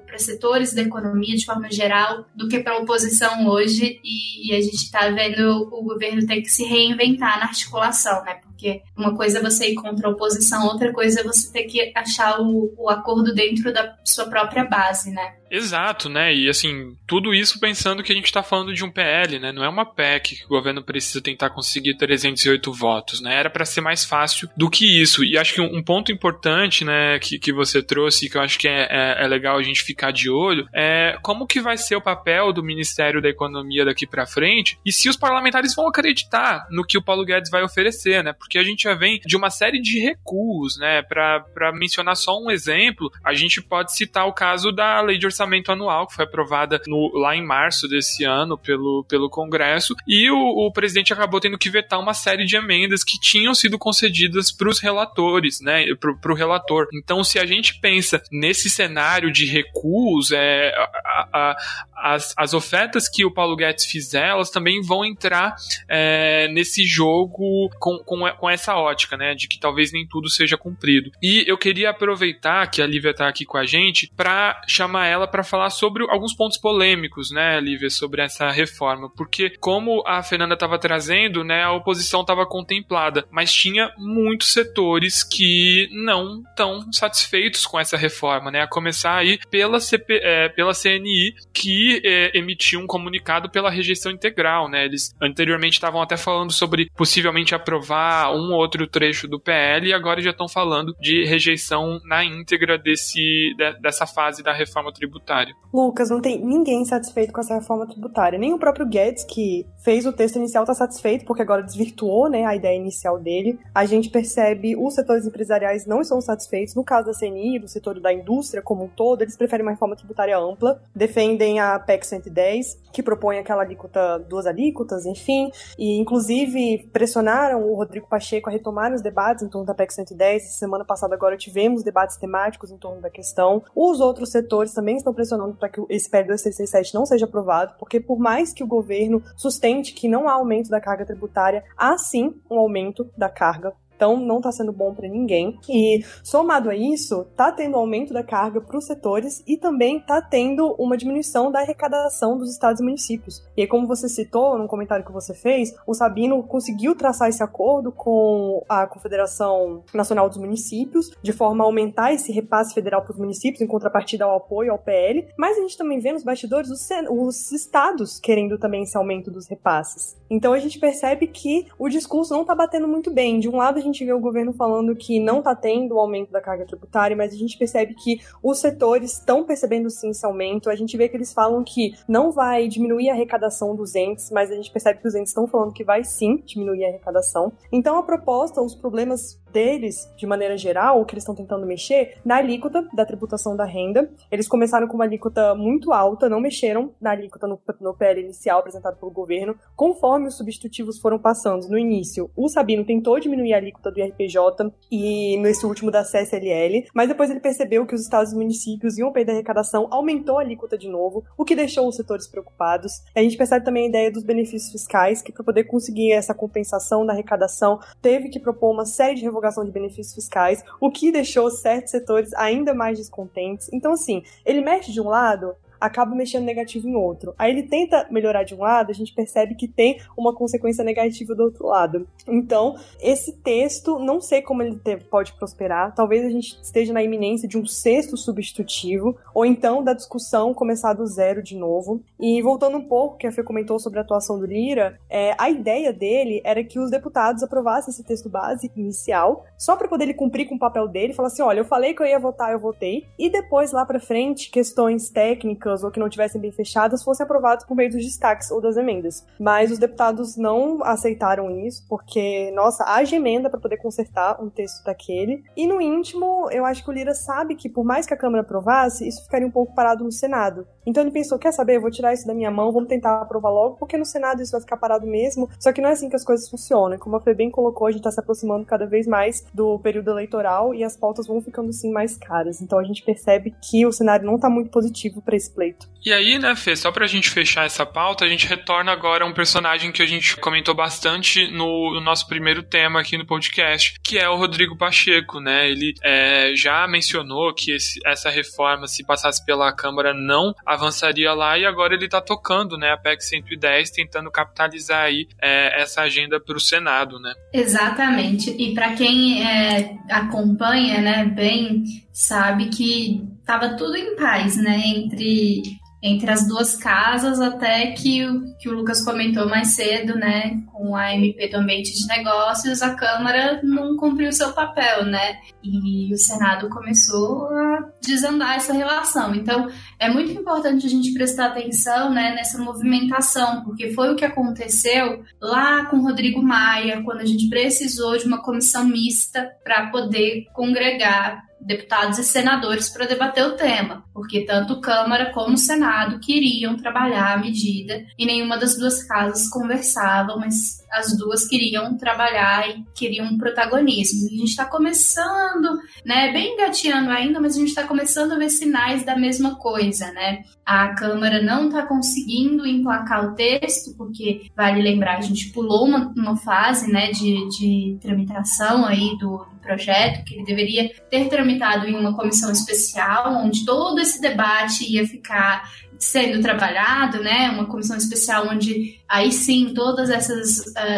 [0.06, 4.56] para setores da economia de forma geral, do que para a oposição hoje, e, e
[4.56, 9.16] a gente está vendo o governo ter que se reinventar na articulação, né, porque uma
[9.16, 12.74] coisa é você ir contra a oposição, outra coisa é você ter que achar o,
[12.78, 15.36] o acordo dentro da sua própria base, né?
[15.54, 16.34] Exato, né?
[16.34, 19.52] E assim, tudo isso pensando que a gente está falando de um PL, né?
[19.52, 23.36] Não é uma PEC que o governo precisa tentar conseguir 308 votos, né?
[23.36, 25.24] Era para ser mais fácil do que isso.
[25.24, 28.68] E acho que um, ponto importante, né, que, que você trouxe, que eu acho que
[28.68, 32.02] é, é, é legal a gente ficar de olho, é como que vai ser o
[32.02, 36.84] papel do Ministério da Economia daqui para frente e se os parlamentares vão acreditar no
[36.84, 38.34] que o Paulo Guedes vai oferecer, né?
[38.34, 41.04] Porque a gente já vem de uma série de recuos, né?
[41.04, 45.43] Para mencionar só um exemplo, a gente pode citar o caso da lei de orçamento
[45.44, 50.30] orçamento anual, que foi aprovada no, lá em março desse ano pelo, pelo Congresso, e
[50.30, 54.52] o, o presidente acabou tendo que vetar uma série de emendas que tinham sido concedidas
[54.52, 55.86] para os relatores, né,
[56.22, 56.88] para o relator.
[56.94, 61.58] Então, se a gente pensa nesse cenário de recuos, é, a, a,
[62.04, 65.56] as, as ofertas que o Paulo Guedes fizer, elas também vão entrar
[65.88, 70.58] é, nesse jogo com, com, com, essa ótica, né, de que talvez nem tudo seja
[70.58, 71.12] cumprido.
[71.22, 75.26] E eu queria aproveitar que a Lívia está aqui com a gente para chamar ela
[75.26, 80.56] para falar sobre alguns pontos polêmicos, né, Lívia, sobre essa reforma, porque como a Fernanda
[80.56, 87.66] estava trazendo, né, a oposição estava contemplada, mas tinha muitos setores que não estão satisfeitos
[87.66, 92.80] com essa reforma, né, a começar aí pela, CP, é, pela CNI, que é, emitiu
[92.80, 98.54] um comunicado pela rejeição integral, né, eles anteriormente estavam até falando sobre possivelmente aprovar um
[98.54, 103.54] ou outro trecho do PL e agora já estão falando de rejeição na íntegra desse,
[103.58, 105.54] de, dessa fase da reforma tributária.
[105.74, 108.38] Lucas, não tem ninguém satisfeito com essa reforma tributária.
[108.40, 112.46] Nem o próprio Guedes, que fez o texto inicial, está satisfeito, porque agora desvirtuou né,
[112.46, 113.60] a ideia inicial dele.
[113.74, 116.76] A gente percebe os setores empresariais não estão satisfeitos.
[116.76, 119.96] No caso da CNI, do setor da indústria como um todo, eles preferem uma reforma
[119.96, 126.90] tributária ampla, defendem a PEC 110, que propõe aquela alíquota, duas alíquotas, enfim, e inclusive
[126.92, 130.58] pressionaram o Rodrigo Pacheco a retomar os debates em torno da PEC 110.
[130.58, 133.64] Semana passada agora tivemos debates temáticos em torno da questão.
[133.76, 138.00] Os outros setores também estão pressionando para que esse PL 2667 não seja aprovado, porque
[138.00, 142.36] por mais que o governo sustente que não há aumento da carga tributária, há sim
[142.50, 145.58] um aumento da carga então não está sendo bom para ninguém.
[145.70, 150.22] E somado a isso, tá tendo aumento da carga para os setores e também tá
[150.22, 153.44] tendo uma diminuição da arrecadação dos estados e municípios.
[153.56, 157.44] E aí, como você citou no comentário que você fez, o Sabino conseguiu traçar esse
[157.44, 163.12] acordo com a Confederação Nacional dos Municípios, de forma a aumentar esse repasse federal para
[163.12, 165.28] os municípios em contrapartida ao apoio ao PL.
[165.38, 169.48] Mas a gente também vê nos bastidores os, os estados querendo também esse aumento dos
[169.48, 170.16] repasses.
[170.30, 173.40] Então a gente percebe que o discurso não está batendo muito bem.
[173.40, 176.42] De um lado, gente vê o governo falando que não está tendo o aumento da
[176.42, 180.70] carga tributária, mas a gente percebe que os setores estão percebendo sim esse aumento.
[180.70, 184.50] A gente vê que eles falam que não vai diminuir a arrecadação dos entes, mas
[184.52, 187.52] a gente percebe que os entes estão falando que vai sim diminuir a arrecadação.
[187.72, 192.18] Então a proposta, os problemas deles, de maneira geral, o que eles estão tentando mexer,
[192.26, 194.12] na alíquota da tributação da renda.
[194.32, 198.60] Eles começaram com uma alíquota muito alta, não mexeram na alíquota no, no PL inicial
[198.60, 199.56] apresentado pelo governo.
[199.76, 204.72] Conforme os substitutivos foram passando no início, o Sabino tentou diminuir a alíquota do IRPJ
[204.92, 209.12] e nesse último da CSLL, mas depois ele percebeu que os estados e municípios iam
[209.12, 213.04] perder arrecadação, aumentou a alíquota de novo, o que deixou os setores preocupados.
[213.16, 217.06] A gente percebe também a ideia dos benefícios fiscais, que para poder conseguir essa compensação
[217.06, 221.52] da arrecadação, teve que propor uma série de revogação de benefícios fiscais, o que deixou
[221.52, 223.70] certos setores ainda mais descontentes.
[223.74, 227.36] Então, assim, ele mexe de um lado, acaba mexendo negativo em outro.
[227.38, 231.36] Aí ele tenta melhorar de um lado, a gente percebe que tem uma consequência negativa
[231.36, 232.08] do outro lado.
[232.26, 235.94] Então, esse texto, não sei como ele pode prosperar.
[235.94, 240.94] Talvez a gente esteja na iminência de um sexto substitutivo, ou então da discussão começar
[240.94, 242.02] do zero de novo.
[242.18, 245.50] E voltando um pouco, que a Fê comentou sobre a atuação do Lira, é, a
[245.50, 250.14] ideia dele era que os deputados aprovassem esse texto básico inicial, só para poder ele
[250.14, 252.60] cumprir com o papel dele, falar assim: olha, eu falei que eu ia votar, eu
[252.60, 257.24] votei, e depois lá para frente, questões técnicas ou que não tivessem bem fechadas fossem
[257.24, 259.26] aprovados por meio dos destaques ou das emendas.
[259.40, 264.84] Mas os deputados não aceitaram isso, porque, nossa, haja emenda para poder consertar um texto
[264.84, 265.44] daquele.
[265.56, 268.42] E no íntimo, eu acho que o Lira sabe que, por mais que a Câmara
[268.42, 270.68] aprovasse, isso ficaria um pouco parado no Senado.
[270.86, 273.50] Então ele pensou: quer saber, eu vou tirar isso da minha mão, vamos tentar aprovar
[273.50, 275.50] logo, porque no Senado isso vai ficar parado mesmo.
[275.60, 276.98] Só que não é assim que as coisas funcionam.
[276.98, 280.12] Como a Fê bem colocou, a gente está se aproximando cada vez mais do período
[280.12, 282.62] eleitoral e as pautas vão ficando assim mais caras.
[282.62, 285.94] Então a gente percebe que o cenário não está muito positivo para esse pleito.
[286.06, 289.28] E aí, né, Fê, só pra gente fechar essa pauta, a gente retorna agora a
[289.28, 293.94] um personagem que a gente comentou bastante no, no nosso primeiro tema aqui no podcast,
[294.04, 295.70] que é o Rodrigo Pacheco, né?
[295.70, 301.58] Ele é, já mencionou que esse, essa reforma, se passasse pela Câmara, não avançaria lá
[301.58, 306.40] e agora ele tá tocando, né, a PEC 110, tentando capitalizar aí é, essa agenda
[306.40, 307.34] para o Senado, né?
[307.54, 308.50] Exatamente.
[308.52, 315.62] E para quem é, acompanha, né, bem, sabe que tava tudo em paz, né, entre
[316.04, 320.96] entre as duas casas, até que o que o Lucas comentou mais cedo, né, com
[320.96, 326.18] a MP do Ambiente de Negócios, a Câmara não cumpriu seu papel, né, e o
[326.18, 329.34] Senado começou a desandar essa relação.
[329.34, 334.26] Então, é muito importante a gente prestar atenção, né, nessa movimentação, porque foi o que
[334.26, 340.48] aconteceu lá com Rodrigo Maia, quando a gente precisou de uma comissão mista para poder
[340.54, 347.34] congregar deputados e senadores para debater o tema, porque tanto Câmara como Senado queriam trabalhar
[347.34, 353.26] a medida e nenhuma das duas casas conversava, mas as duas queriam trabalhar e queriam
[353.26, 354.28] um protagonismo.
[354.28, 358.50] A gente está começando, né, bem engateando ainda, mas a gente está começando a ver
[358.50, 360.44] sinais da mesma coisa, né?
[360.64, 366.14] A Câmara não está conseguindo emplacar o texto, porque vale lembrar, a gente pulou uma,
[366.16, 371.96] uma fase, né, de, de tramitação aí do, projeto, que ele deveria ter tramitado em
[371.96, 375.64] uma comissão especial, onde todo esse debate ia ficar
[376.04, 377.50] sendo trabalhado, né?
[377.50, 380.14] Uma comissão especial onde aí sim todos uh,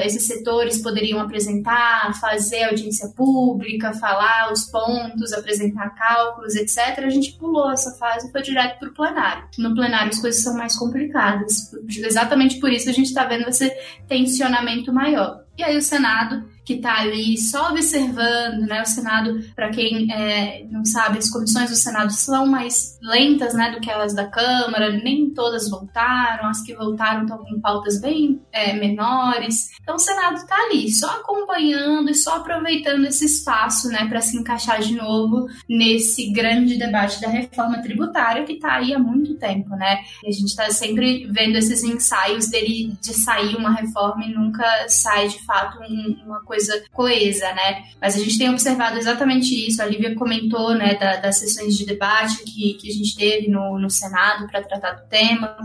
[0.04, 6.98] esses setores poderiam apresentar, fazer audiência pública, falar os pontos, apresentar cálculos, etc.
[6.98, 9.44] A gente pulou essa fase e foi direto para o plenário.
[9.58, 11.72] No plenário as coisas são mais complicadas.
[11.88, 13.72] Exatamente por isso a gente está vendo esse
[14.08, 15.44] tensionamento maior.
[15.58, 18.82] E aí o Senado que está ali só observando, né?
[18.82, 23.72] O Senado, para quem é, não sabe, as comissões do Senado são mais lentas, né,
[23.72, 24.92] do que elas da Câmara.
[24.92, 29.70] Nem todas voltaram, as que voltaram estão com pautas bem é, menores.
[29.82, 34.36] Então o Senado está ali, só acompanhando e só aproveitando esse espaço, né, para se
[34.36, 39.70] encaixar de novo nesse grande debate da reforma tributária que está aí há muito tempo,
[39.76, 40.00] né?
[40.24, 44.66] E a gente está sempre vendo esses ensaios dele de sair uma reforma e nunca
[44.88, 47.84] sai de fato um, uma coisa coisa coesa, né?
[48.02, 49.82] Mas a gente tem observado exatamente isso.
[49.82, 53.78] A Lívia comentou, né, da, das sessões de debate que, que a gente teve no,
[53.78, 55.56] no Senado para tratar do tema.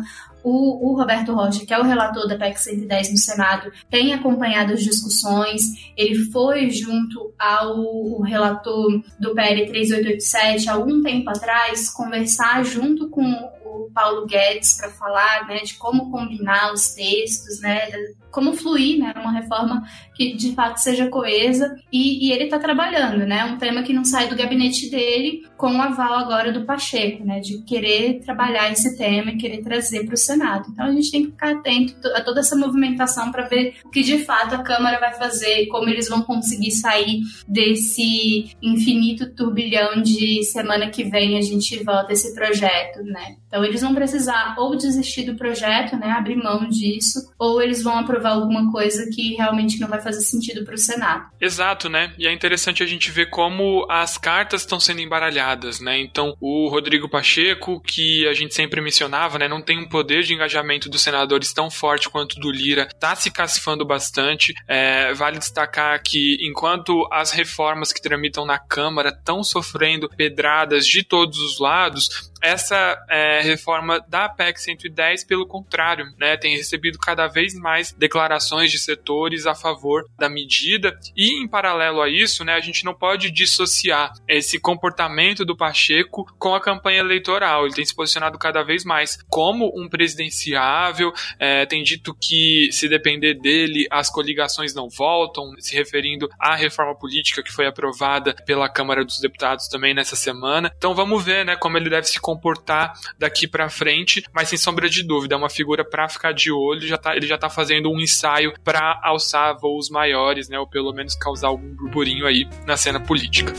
[0.43, 4.73] O, o, Roberto Rocha, que é o relator da PEC 110 no Senado, tem acompanhado
[4.73, 5.93] as discussões.
[5.97, 13.23] Ele foi junto ao relator do PL 3887 há algum tempo atrás conversar junto com
[13.71, 17.89] o Paulo Guedes para falar né, de como combinar os textos, né,
[18.31, 19.83] como fluir, né, uma reforma
[20.15, 24.05] que de fato seja coesa e, e ele está trabalhando, né, um tema que não
[24.05, 28.97] sai do gabinete dele com o aval agora do Pacheco, né, de querer trabalhar esse
[28.97, 30.69] tema e querer trazer para o Senado.
[30.71, 34.03] Então a gente tem que ficar atento a toda essa movimentação para ver o que
[34.03, 40.45] de fato a Câmara vai fazer, como eles vão conseguir sair desse infinito turbilhão de
[40.45, 43.37] semana que vem a gente volta esse projeto, né.
[43.51, 47.99] Então eles vão precisar ou desistir do projeto, né, abrir mão disso, ou eles vão
[47.99, 51.27] aprovar alguma coisa que realmente não vai fazer sentido para o Senado.
[51.41, 52.15] Exato, né?
[52.17, 55.99] E é interessante a gente ver como as cartas estão sendo embaralhadas, né?
[55.99, 60.33] Então, o Rodrigo Pacheco, que a gente sempre mencionava, né, não tem um poder de
[60.33, 64.55] engajamento dos senadores tão forte quanto do Lira, tá se cacifando bastante.
[64.69, 71.03] É, vale destacar que enquanto as reformas que tramitam na Câmara estão sofrendo pedradas de
[71.03, 77.27] todos os lados, essa é, reforma da PEC 110, pelo contrário, né, tem recebido cada
[77.27, 82.55] vez mais declarações de setores a favor da medida e, em paralelo a isso, né,
[82.55, 87.65] a gente não pode dissociar esse comportamento do Pacheco com a campanha eleitoral.
[87.65, 92.89] Ele tem se posicionado cada vez mais como um presidenciável, é, tem dito que se
[92.89, 98.69] depender dele, as coligações não voltam, se referindo à reforma política que foi aprovada pela
[98.69, 100.73] Câmara dos Deputados também nessa semana.
[100.77, 104.89] Então vamos ver, né, como ele deve se comportar daqui para frente, mas sem sombra
[104.89, 107.91] de dúvida, é uma figura para ficar de olho, já tá, ele já tá fazendo
[107.91, 112.77] um ensaio para alçar voos maiores, né, ou pelo menos causar algum burburinho aí na
[112.77, 113.53] cena política.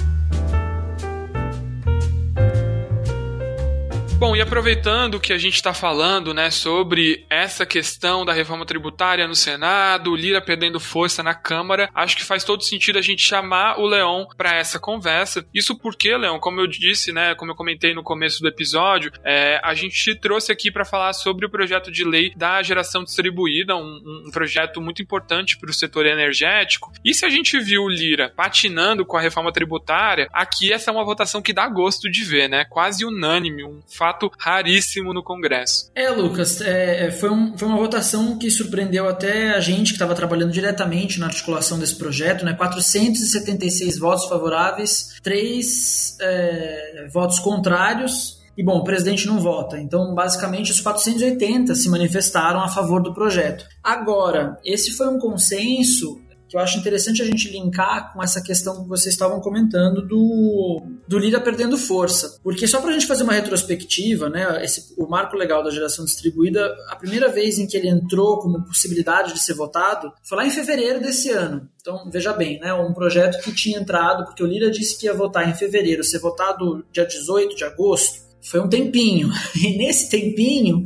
[4.21, 9.27] Bom, e aproveitando que a gente está falando né, sobre essa questão da reforma tributária
[9.27, 13.23] no Senado, o Lira perdendo força na Câmara, acho que faz todo sentido a gente
[13.23, 15.43] chamar o Leão para essa conversa.
[15.51, 19.59] Isso porque, Leão, como eu disse, né, como eu comentei no começo do episódio, é,
[19.63, 23.75] a gente te trouxe aqui para falar sobre o projeto de lei da geração distribuída,
[23.75, 26.93] um, um projeto muito importante para o setor energético.
[27.03, 30.93] E se a gente viu o Lira patinando com a reforma tributária, aqui essa é
[30.93, 32.65] uma votação que dá gosto de ver, né?
[32.65, 35.89] Quase unânime, um fato fato raríssimo no Congresso.
[35.95, 39.93] É, Lucas, é, é, foi, um, foi uma votação que surpreendeu até a gente que
[39.93, 42.53] estava trabalhando diretamente na articulação desse projeto, né?
[42.53, 49.79] 476 votos favoráveis, 3 é, votos contrários e bom, o presidente não vota.
[49.79, 53.65] Então, basicamente, os 480 se manifestaram a favor do projeto.
[53.81, 56.21] Agora, esse foi um consenso
[56.51, 60.83] que eu acho interessante a gente linkar com essa questão que vocês estavam comentando do,
[61.07, 62.37] do Lira perdendo força.
[62.43, 66.03] Porque só para a gente fazer uma retrospectiva, né, esse, o marco legal da geração
[66.03, 70.45] distribuída, a primeira vez em que ele entrou como possibilidade de ser votado foi lá
[70.45, 71.69] em fevereiro desse ano.
[71.79, 75.13] Então, veja bem, né, um projeto que tinha entrado, porque o Lira disse que ia
[75.13, 79.29] votar em fevereiro, ser votado dia 18 de agosto, foi um tempinho.
[79.55, 80.83] E nesse tempinho,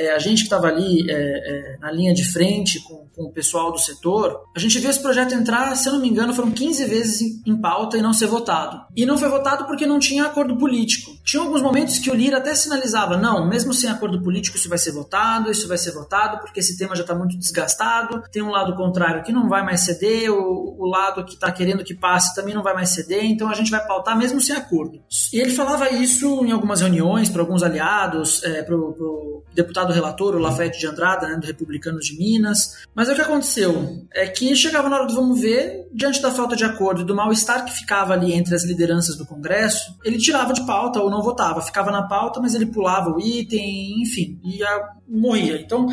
[0.00, 3.32] é, a gente que estava ali é, é, na linha de frente com, com, o
[3.32, 6.50] pessoal do setor, a gente viu esse projeto entrar, se eu não me engano, foram
[6.50, 8.80] 15 vezes em, em, pauta e não ser votado.
[8.96, 11.12] E não foi votado porque não tinha acordo político.
[11.22, 14.78] Tinha alguns momentos que o Lira até sinalizava: não, mesmo sem acordo político, isso vai
[14.78, 18.22] ser votado, isso vai ser votado, porque esse tema já está muito desgastado.
[18.32, 21.84] Tem um lado contrário que não vai mais ceder, o, o lado que está querendo
[21.84, 25.02] que passe também não vai mais ceder, então a gente vai pautar mesmo sem acordo.
[25.30, 29.92] E ele falava isso em algumas reuniões para alguns aliados, é, para o deputado deputado
[29.92, 32.86] relator, o Lafayette de Andrada, né, do Republicanos de Minas.
[32.94, 36.56] Mas o que aconteceu é que chegava na hora do vamos ver, diante da falta
[36.56, 40.52] de acordo e do mal-estar que ficava ali entre as lideranças do Congresso, ele tirava
[40.52, 41.60] de pauta ou não votava.
[41.60, 44.60] Ficava na pauta, mas ele pulava o item, enfim, e
[45.08, 45.60] morria.
[45.60, 45.86] Então,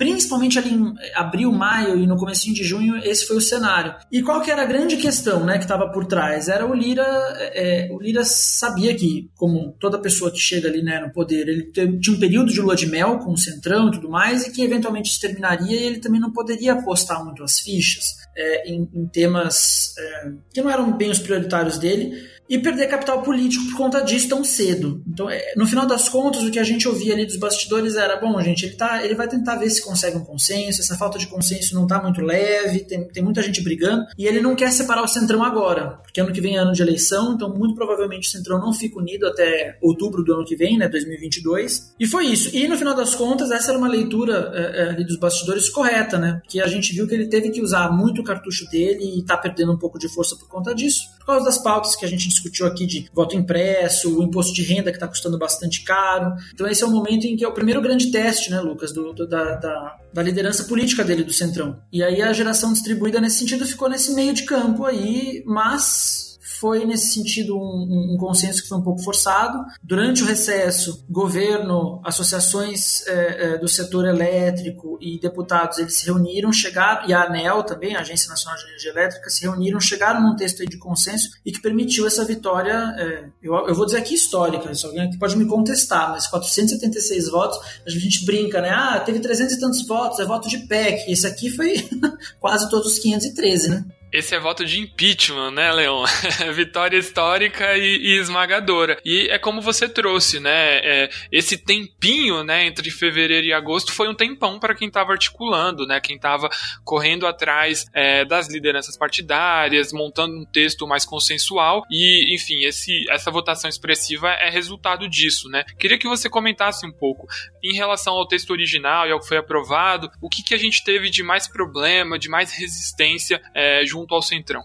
[0.00, 3.94] principalmente ali em abril, maio e no começo de junho, esse foi o cenário.
[4.10, 6.48] E qual que era a grande questão né, que estava por trás?
[6.48, 7.04] Era o Lira,
[7.52, 11.70] é, o Lira sabia que, como toda pessoa que chega ali né, no poder, ele
[11.70, 14.62] tinha um período de lua de mel com o Centrão e tudo mais, e que
[14.62, 19.06] eventualmente se terminaria e ele também não poderia apostar muito as fichas é, em, em,
[19.06, 24.00] temas é, que não eram bem os prioritários dele, e perder capital político por conta
[24.00, 25.00] disso tão cedo.
[25.06, 28.16] Então, é, no final das contas, o que a gente ouvia ali dos bastidores era:
[28.16, 31.28] bom, gente, ele, tá, ele vai tentar ver se consegue um consenso, essa falta de
[31.28, 35.04] consenso não está muito leve, tem, tem muita gente brigando, e ele não quer separar
[35.04, 38.30] o Centrão agora, porque ano que vem é ano de eleição, então muito provavelmente o
[38.30, 41.94] Centrão não fica unido até outubro do ano que vem, né, 2022.
[42.00, 42.54] E foi isso.
[42.54, 46.18] E no final das contas, essa era uma leitura é, é, ali dos bastidores correta,
[46.18, 46.42] né?
[46.48, 49.36] Que a gente viu que ele teve que usar muito o cartucho dele e está
[49.36, 52.26] perdendo um pouco de força por conta disso, por causa das pautas que a gente
[52.66, 56.34] aqui de voto impresso, o imposto de renda que está custando bastante caro.
[56.52, 59.12] Então esse é o momento em que é o primeiro grande teste, né, Lucas, do,
[59.12, 61.80] do, da, da, da, liderança política dele do Centrão.
[61.92, 66.29] E aí a geração distribuída nesse sentido ficou nesse meio de campo aí, mas
[66.60, 69.64] foi, nesse sentido, um, um, consenso que foi um pouco forçado.
[69.82, 76.52] Durante o recesso, governo, associações é, é, do setor elétrico e deputados, eles se reuniram,
[76.52, 80.36] chegaram, e a ANEL também, a Agência Nacional de Energia Elétrica, se reuniram, chegaram num
[80.36, 84.70] texto de consenso e que permitiu essa vitória, é, eu, eu, vou dizer aqui histórica,
[84.84, 88.68] alguém aqui pode me contestar, mas 476 votos, a gente brinca, né?
[88.68, 91.10] Ah, teve 300 e tantos votos, é voto de PEC.
[91.10, 91.88] Esse aqui foi
[92.38, 93.84] quase todos os 513, né?
[94.12, 96.04] Esse é voto de impeachment, né, Leon?
[96.52, 98.98] Vitória histórica e, e, esmagadora.
[99.04, 100.78] E é como você trouxe, né?
[100.78, 105.86] É, esse tempinho, né, entre fevereiro e agosto foi um tempão para quem estava articulando,
[105.86, 106.00] né?
[106.00, 106.48] Quem estava
[106.84, 113.30] correndo atrás é, das lideranças partidárias, montando um texto mais consensual e, enfim, esse, essa
[113.30, 115.64] votação expressiva é resultado disso, né?
[115.78, 117.28] Queria que você comentasse um pouco
[117.62, 120.82] em relação ao texto original e ao que foi aprovado, o que, que a gente
[120.82, 124.62] teve de mais problema, de mais resistência é, junto ao Centrão.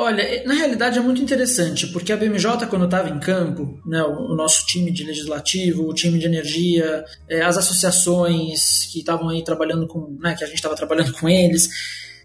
[0.00, 4.32] Olha, na realidade é muito interessante, porque a BMJ, quando estava em campo, né, o,
[4.36, 9.88] nosso time de legislativo, o time de energia, é, as associações que estavam aí trabalhando
[9.88, 11.68] com, né, que a gente estava trabalhando com eles,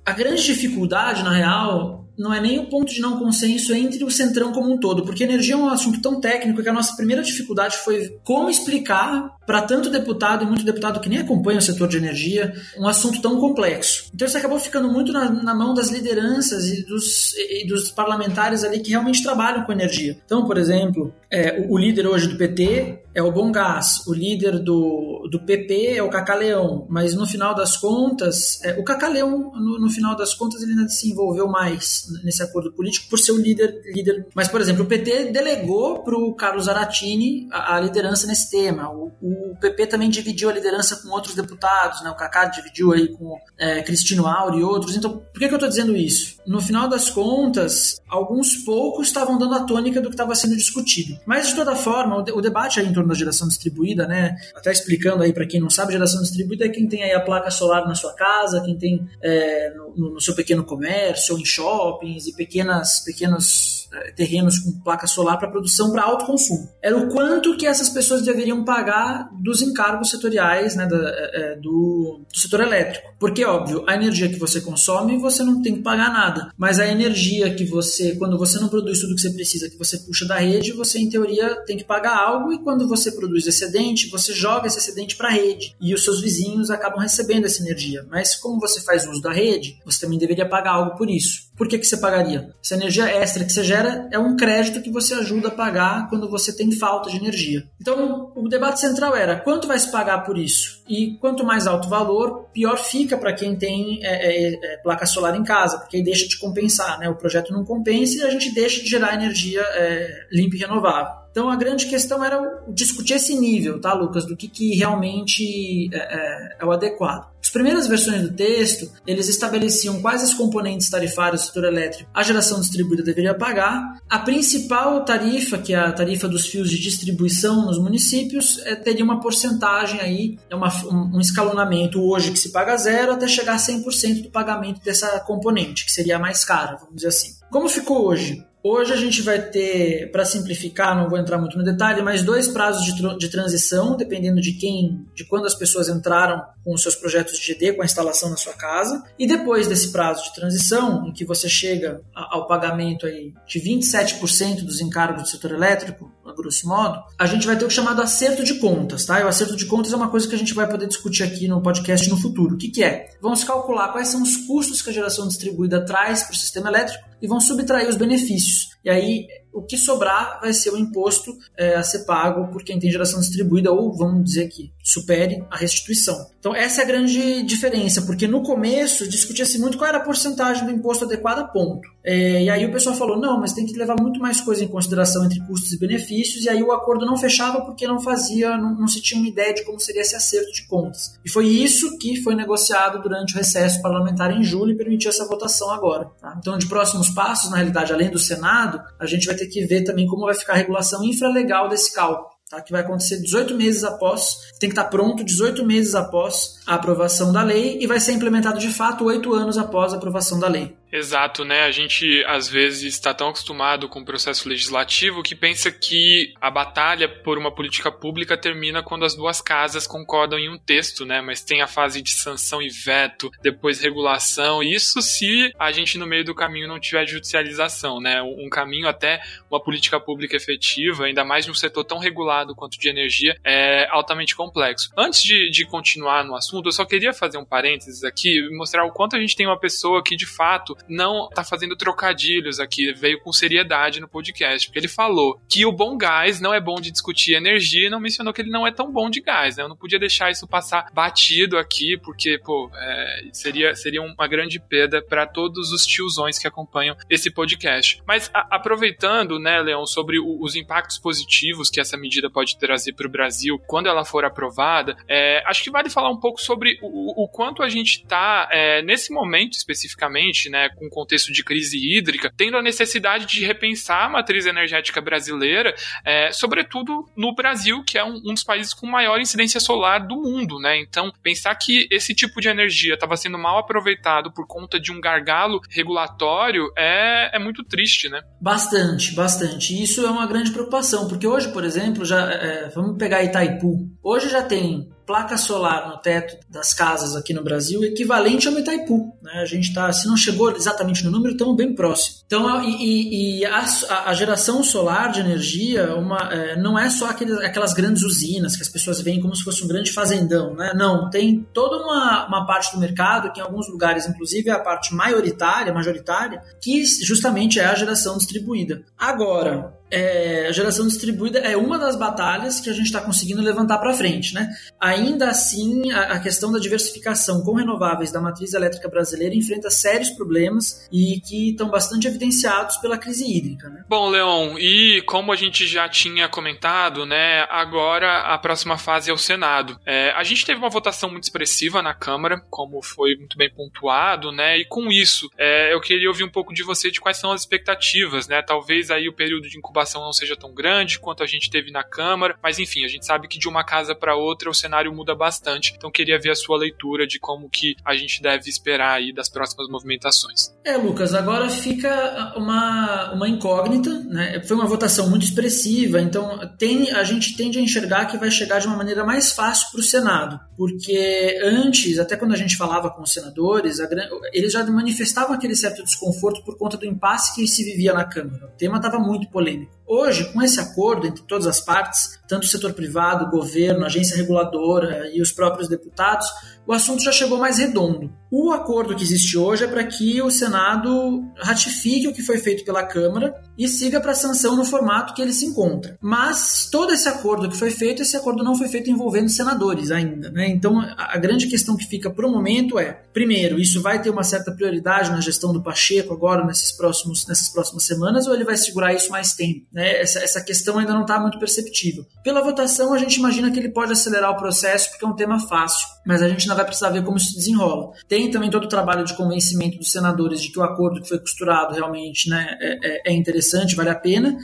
[0.06, 4.12] a grande dificuldade, na real, não é nem o ponto de não consenso entre o
[4.12, 7.22] Centrão como um todo, porque energia é um assunto tão técnico que a nossa primeira
[7.22, 11.88] dificuldade foi como explicar para tanto deputado e muito deputado que nem acompanha o setor
[11.88, 14.10] de energia um assunto tão complexo.
[14.14, 18.64] Então isso acabou ficando muito na, na mão das lideranças e dos, e dos, parlamentares
[18.64, 20.18] ali que realmente trabalham com energia.
[20.26, 24.14] Então, por exemplo, é, o, o, líder hoje do PT é o Bom Gás, o
[24.14, 29.52] líder do, do PP é o Cacaleão, mas no final das contas, é, o Cacaleão,
[29.54, 33.32] no, no final das contas, ele ainda se envolveu mais nesse acordo político por ser
[33.32, 33.82] o líder.
[33.86, 34.28] líder.
[34.34, 38.90] Mas, por exemplo, o PT delegou para o Carlos Aratini a, a, liderança nesse tema.
[38.90, 42.10] O, o, PP também dividiu a liderança com outros deputados, né?
[42.10, 44.96] o Cacá dividiu aí com é, Cristino Auri e outros.
[44.96, 46.38] Então, por que, que eu estou dizendo isso?
[46.48, 51.20] No final das contas, alguns poucos estavam dando a tônica do que estava sendo discutido.
[51.26, 54.36] Mas, de toda forma, o, o debate aí em torno da geração distribuída, né?
[54.56, 57.50] até explicando aí para quem não sabe, geração distribuída é quem tem aí a placa
[57.52, 62.04] solar na sua casa, quem tem é, no, no seu pequeno comércio ou em shopping,
[62.04, 66.70] shoppings e pequenas, pequenos é, terrenos com placa solar para produção para alto consumo.
[66.82, 72.22] Era o quanto que essas pessoas deveriam pagar dos encargos setoriais né, da, é, do,
[72.32, 73.14] do, setor elétrico.
[73.20, 76.52] Porque, óbvio, a energia que você consome, você não tem que pagar nada.
[76.58, 79.98] Mas a energia que você, quando você não produz tudo que você precisa, que você
[80.00, 82.52] puxa da rede, você, em teoria, tem que pagar algo.
[82.52, 85.76] E quando você produz excedente, você joga esse excedente para a rede.
[85.82, 88.06] E os seus vizinhos acabam recebendo essa energia.
[88.10, 91.52] Mas como você faz uso da rede, você também deveria pagar algo por isso.
[91.56, 92.50] Por que, que você pagaria?
[92.64, 96.30] Essa energia extra que você gera é um crédito que você ajuda a pagar quando
[96.30, 97.64] você tem falta de energia.
[97.80, 100.82] Então, o debate central era quanto vai se pagar por isso?
[100.88, 105.06] E quanto mais alto o valor, pior fica para quem tem é, é, é, placa
[105.06, 107.08] solar em casa, porque aí deixa de compensar, né?
[107.08, 111.23] O projeto não compensa e a gente deixa de gerar energia é, limpa e renovável.
[111.34, 115.98] Então a grande questão era discutir esse nível, tá, Lucas, do que, que realmente é,
[115.98, 117.34] é, é o adequado.
[117.42, 122.24] As primeiras versões do texto, eles estabeleciam quais os componentes tarifários do setor elétrico a
[122.24, 124.00] geração distribuída deveria pagar.
[124.08, 129.04] A principal tarifa, que é a tarifa dos fios de distribuição nos municípios, é, teria
[129.04, 133.58] uma porcentagem aí, é uma, um, escalonamento hoje que se paga zero até chegar a
[133.58, 137.34] 100% do pagamento dessa componente, que seria a mais cara, vamos dizer assim.
[137.52, 138.46] Como ficou hoje?
[138.66, 142.48] Hoje a gente vai ter, para simplificar, não vou entrar muito no detalhe, mas dois
[142.48, 146.96] prazos de, de, transição, dependendo de quem, de quando as pessoas entraram com os seus
[146.96, 149.04] projetos de GD, com a instalação na sua casa.
[149.20, 154.64] E depois desse prazo de transição, em que você chega ao pagamento aí de 27%
[154.64, 158.44] dos encargos do setor elétrico, a grosso modo, a gente vai ter o chamado acerto
[158.44, 159.20] de contas, tá?
[159.20, 161.48] E o acerto de contas é uma coisa que a gente vai poder discutir aqui
[161.48, 162.56] no podcast no futuro.
[162.56, 163.10] O que, que é?
[163.22, 167.04] Vamos calcular quais são os custos que a geração distribuída traz para o sistema elétrico
[167.22, 168.70] e vão subtrair os benefícios.
[168.84, 172.80] E aí o que sobrar vai ser o imposto é, a ser pago por quem
[172.80, 176.28] tem geração distribuída ou vamos dizer que supere a restituição.
[176.40, 180.66] Então essa é a grande diferença, porque no começo discutia-se muito qual era a porcentagem
[180.66, 181.88] do imposto adequada, ponto.
[182.04, 184.68] É, e aí o pessoal falou, não, mas tem que levar muito mais coisa em
[184.68, 188.76] consideração entre custos e benefícios, e aí o acordo não fechava porque não fazia, não,
[188.76, 191.18] não se tinha uma ideia de como seria esse acerto de contas.
[191.24, 195.26] E foi isso que foi negociado durante o recesso parlamentar em julho e permitiu essa
[195.26, 196.12] votação agora.
[196.20, 196.36] Tá?
[196.38, 199.84] Então de próximos passos, na realidade, além do Senado, a gente vai ter que ver
[199.84, 202.34] também como vai ficar a regulação infralegal desse cálculo.
[202.50, 206.76] Tá, que vai acontecer 18 meses após, tem que estar pronto 18 meses após a
[206.76, 210.48] aprovação da lei e vai ser implementado de fato oito anos após a aprovação da
[210.48, 210.76] lei.
[210.94, 211.64] Exato, né?
[211.64, 216.52] A gente às vezes está tão acostumado com o processo legislativo que pensa que a
[216.52, 221.20] batalha por uma política pública termina quando as duas casas concordam em um texto, né?
[221.20, 224.62] Mas tem a fase de sanção e veto, depois regulação.
[224.62, 228.22] Isso se a gente no meio do caminho não tiver judicialização, né?
[228.22, 232.88] Um caminho até uma política pública efetiva, ainda mais num setor tão regulado quanto de
[232.88, 234.92] energia, é altamente complexo.
[234.96, 238.56] Antes de, de continuar no assunto assunto, eu só queria fazer um parênteses aqui e
[238.56, 242.60] mostrar o quanto a gente tem uma pessoa que de fato não tá fazendo trocadilhos
[242.60, 246.60] aqui, veio com seriedade no podcast, porque ele falou que o bom gás não é
[246.60, 249.58] bom de discutir energia e não mencionou que ele não é tão bom de gás,
[249.58, 249.64] né?
[249.64, 254.60] Eu não podia deixar isso passar batido aqui, porque, pô, é, seria, seria uma grande
[254.60, 258.02] perda para todos os tiozões que acompanham esse podcast.
[258.06, 262.94] Mas a, aproveitando, né, Leon, sobre o, os impactos positivos que essa medida pode trazer
[262.94, 266.78] para o Brasil quando ela for aprovada, é, acho que vale falar um pouco sobre
[266.82, 271.44] o, o quanto a gente está, é, nesse momento especificamente, né, com o contexto de
[271.44, 275.74] crise hídrica, tendo a necessidade de repensar a matriz energética brasileira,
[276.06, 280.16] é, sobretudo no Brasil, que é um, um, dos países com maior incidência solar do
[280.16, 280.80] mundo, né?
[280.80, 285.00] Então, pensar que esse tipo de energia estava sendo mal aproveitado por conta de um
[285.00, 288.22] gargalo regulatório é, é muito triste, né?
[288.42, 289.82] Bastante, bastante.
[289.82, 293.90] Isso é uma grande preocupação, porque hoje, por exemplo, já é, vamos pegar Itaipu.
[294.04, 299.14] Hoje já tem placa solar no teto das casas aqui no Brasil equivalente ao Itaipu.
[299.22, 299.42] Né?
[299.42, 302.18] A gente está, se não chegou exatamente no número, estamos bem próximo.
[302.26, 303.66] Então, e, e a,
[304.06, 308.70] a, geração solar de energia uma, é, não é só aquelas grandes usinas que as
[308.70, 310.54] pessoas veem como se fosse um grande fazendão.
[310.56, 310.74] Né?
[310.76, 314.60] Não, tem toda uma, uma parte do mercado, que em alguns lugares, inclusive, é a
[314.60, 318.84] parte maioritária, majoritária, que justamente é a geração distribuída.
[318.98, 323.78] Agora, é, a geração distribuída é uma das batalhas que a gente está conseguindo levantar
[323.78, 324.34] para frente.
[324.34, 324.50] Né?
[324.80, 330.10] Ainda assim, a, a, questão da diversificação com renováveis da matriz elétrica brasileira enfrenta sérios
[330.10, 333.70] problemas e que estão bastante evidenciados pela crise hídrica.
[333.70, 333.84] Né?
[333.88, 339.14] Bom, Leon, e como a gente já tinha comentado, né, agora a próxima fase é
[339.14, 339.80] o Senado.
[339.86, 344.32] É, a gente teve uma votação muito expressiva na Câmara, como foi muito bem pontuado,
[344.32, 347.32] né, e com isso é, eu queria ouvir um pouco de você de quais são
[347.32, 351.28] as expectativas, né, talvez aí o período de incubação não seja tão grande quanto a
[351.28, 354.50] gente teve na Câmara, mas enfim, a gente sabe que de uma casa para outra
[354.50, 355.74] o cenário muda bastante.
[355.76, 359.30] Então queria ver a sua leitura de como que a gente deve esperar aí das
[359.30, 360.54] próximas movimentações.
[360.64, 364.42] É, Lucas, agora fica uma, uma incógnita, né?
[364.46, 368.60] Foi uma votação muito expressiva, então tem, a gente tende a enxergar que vai chegar
[368.60, 372.90] de uma maneira mais fácil para o Senado, porque antes, até quando a gente falava
[372.90, 373.88] com os senadores, a,
[374.32, 378.46] eles já manifestavam aquele certo desconforto por conta do impasse que se vivia na Câmara.
[378.46, 379.63] O tema estava muito polêmico.
[379.64, 379.83] day.
[379.96, 383.86] Hoje, com esse acordo entre todas as partes, tanto o setor privado, o governo, a
[383.86, 386.26] agência reguladora e os próprios deputados,
[386.66, 388.12] o assunto já chegou mais redondo.
[388.32, 392.66] O acordo que existe hoje é para que o Senado ratifique o que foi feito
[392.66, 395.98] pela Câmara e siga para a sanção no formato que ele se encontra.
[396.02, 400.32] Mas todo esse acordo que foi feito, esse acordo não foi feito envolvendo senadores ainda.
[400.32, 400.48] Né?
[400.48, 404.24] Então, a grande questão que fica para o momento é: primeiro, isso vai ter uma
[404.24, 408.58] certa prioridade na gestão do Pacheco agora, nesses próximos, nessas próximas semanas, ou ele vai
[408.58, 409.68] segurar isso mais tempo?
[409.72, 409.83] Né?
[409.84, 412.06] Essa, essa questão ainda não está muito perceptível.
[412.24, 415.40] Pela votação, a gente imagina que ele pode acelerar o processo porque é um tema
[415.40, 417.92] fácil, mas a gente ainda vai precisar ver como isso se desenrola.
[418.08, 421.20] Tem também todo o trabalho de convencimento dos senadores de que o acordo que foi
[421.20, 424.38] costurado realmente né, é, é, é interessante, vale a pena.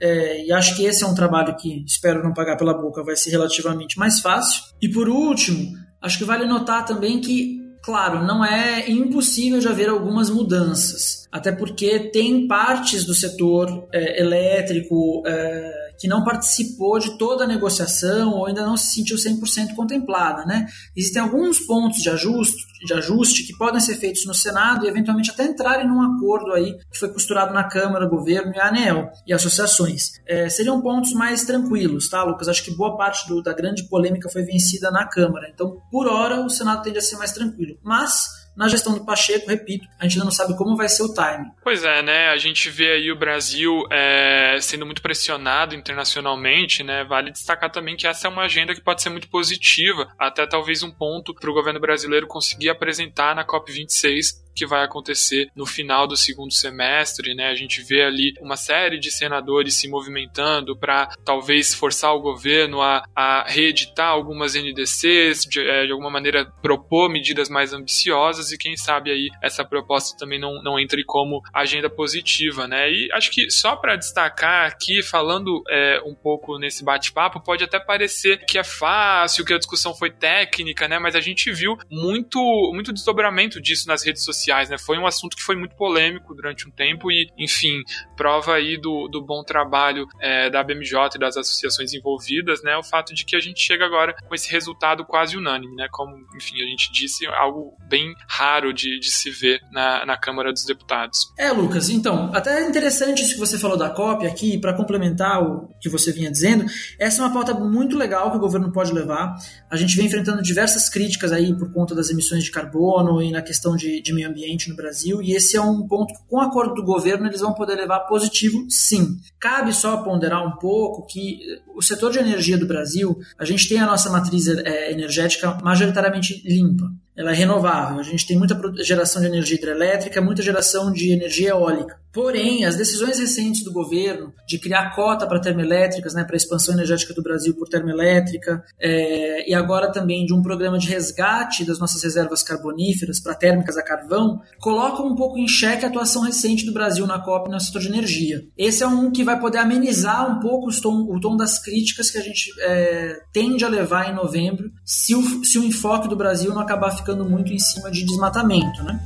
[0.00, 3.16] É, e acho que esse é um trabalho que, espero não pagar pela boca, vai
[3.16, 4.62] ser relativamente mais fácil.
[4.80, 5.72] E por último,
[6.02, 11.52] acho que vale notar também que Claro, não é impossível de haver algumas mudanças, até
[11.52, 18.32] porque tem partes do setor é, elétrico é, que não participou de toda a negociação
[18.32, 20.44] ou ainda não se sentiu 100% contemplada.
[20.44, 20.66] Né?
[20.96, 25.30] Existem alguns pontos de ajuste, de ajuste que podem ser feitos no Senado e eventualmente
[25.30, 30.12] até entrarem num acordo aí que foi costurado na Câmara, governo e ANEL e associações.
[30.26, 32.48] É, seriam pontos mais tranquilos, tá, Lucas?
[32.48, 35.48] Acho que boa parte do, da grande polêmica foi vencida na Câmara.
[35.52, 37.78] Então, por hora, o Senado tende a ser mais tranquilo.
[37.82, 41.12] Mas na gestão do Pacheco, repito, a gente ainda não sabe como vai ser o
[41.12, 41.50] time.
[41.62, 42.28] Pois é, né?
[42.28, 47.04] A gente vê aí o Brasil é, sendo muito pressionado internacionalmente, né?
[47.04, 50.82] Vale destacar também que essa é uma agenda que pode ser muito positiva, até talvez
[50.82, 56.06] um ponto para o governo brasileiro conseguir apresentar na COP26 que vai acontecer no final
[56.06, 57.48] do segundo semestre, né?
[57.48, 62.80] A gente vê ali uma série de senadores se movimentando para talvez forçar o governo
[62.80, 68.58] a, a reeditar algumas NDCs, de, é, de, alguma maneira propor medidas mais ambiciosas e
[68.58, 72.90] quem sabe aí essa proposta também não, não entre como agenda positiva, né?
[72.90, 77.80] E acho que só para destacar aqui, falando é, um pouco nesse bate-papo, pode até
[77.80, 80.98] parecer que é fácil, que a discussão foi técnica, né?
[80.98, 82.38] Mas a gente viu muito,
[82.72, 84.76] muito desdobramento disso nas redes sociais sociais, né?
[84.78, 87.82] Foi um assunto que foi muito polêmico durante um tempo e, enfim,
[88.16, 92.76] prova aí do, do bom trabalho é, da BMJ e das associações envolvidas, né?
[92.76, 95.88] O fato de que a gente chega agora com esse resultado quase unânime, né?
[95.90, 100.52] Como, enfim, a gente disse, algo bem raro de, de se ver na, na Câmara
[100.52, 101.32] dos Deputados.
[101.38, 105.68] É, Lucas, então, até interessante isso que você falou da cópia aqui, para complementar o
[105.80, 106.66] que você vinha dizendo,
[106.98, 109.34] essa é uma pauta muito legal que o governo pode levar.
[109.70, 113.42] A gente vem enfrentando diversas críticas aí por conta das emissões de carbono e na
[113.42, 114.33] questão de, de meio ambiente
[114.68, 117.74] no Brasil, e esse é um ponto que, com acordo do governo, eles vão poder
[117.74, 119.18] levar positivo, sim.
[119.38, 121.40] Cabe só ponderar um pouco que
[121.74, 126.42] o setor de energia do Brasil, a gente tem a nossa matriz é, energética majoritariamente
[126.46, 127.98] limpa ela é renovável.
[127.98, 131.96] A gente tem muita geração de energia hidrelétrica, muita geração de energia eólica.
[132.12, 136.72] Porém, as decisões recentes do governo de criar cota para termoelétricas, né, para a expansão
[136.72, 141.80] energética do Brasil por termoelétrica, é, e agora também de um programa de resgate das
[141.80, 146.64] nossas reservas carboníferas para térmicas a carvão, colocam um pouco em xeque a atuação recente
[146.64, 148.44] do Brasil na COP no setor de energia.
[148.56, 152.18] Esse é um que vai poder amenizar um pouco tom, o tom das críticas que
[152.18, 156.54] a gente é, tende a levar em novembro, se o, se o enfoque do Brasil
[156.54, 158.98] não acabar ficando muito em cima de desmatamento, né?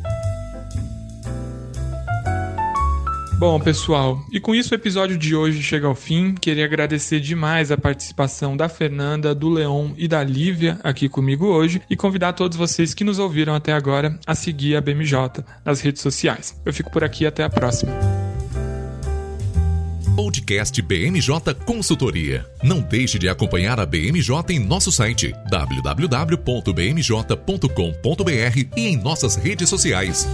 [3.39, 6.35] Bom, pessoal, e com isso o episódio de hoje chega ao fim.
[6.35, 11.81] Queria agradecer demais a participação da Fernanda, do Leon e da Lívia aqui comigo hoje
[11.89, 16.03] e convidar todos vocês que nos ouviram até agora a seguir a BMJ nas redes
[16.03, 16.61] sociais.
[16.65, 17.93] Eu fico por aqui até a próxima.
[20.19, 22.45] Podcast BMJ Consultoria.
[22.61, 26.37] Não deixe de acompanhar a BMJ em nosso site www.bmj.com.br
[28.77, 30.27] e em nossas redes sociais.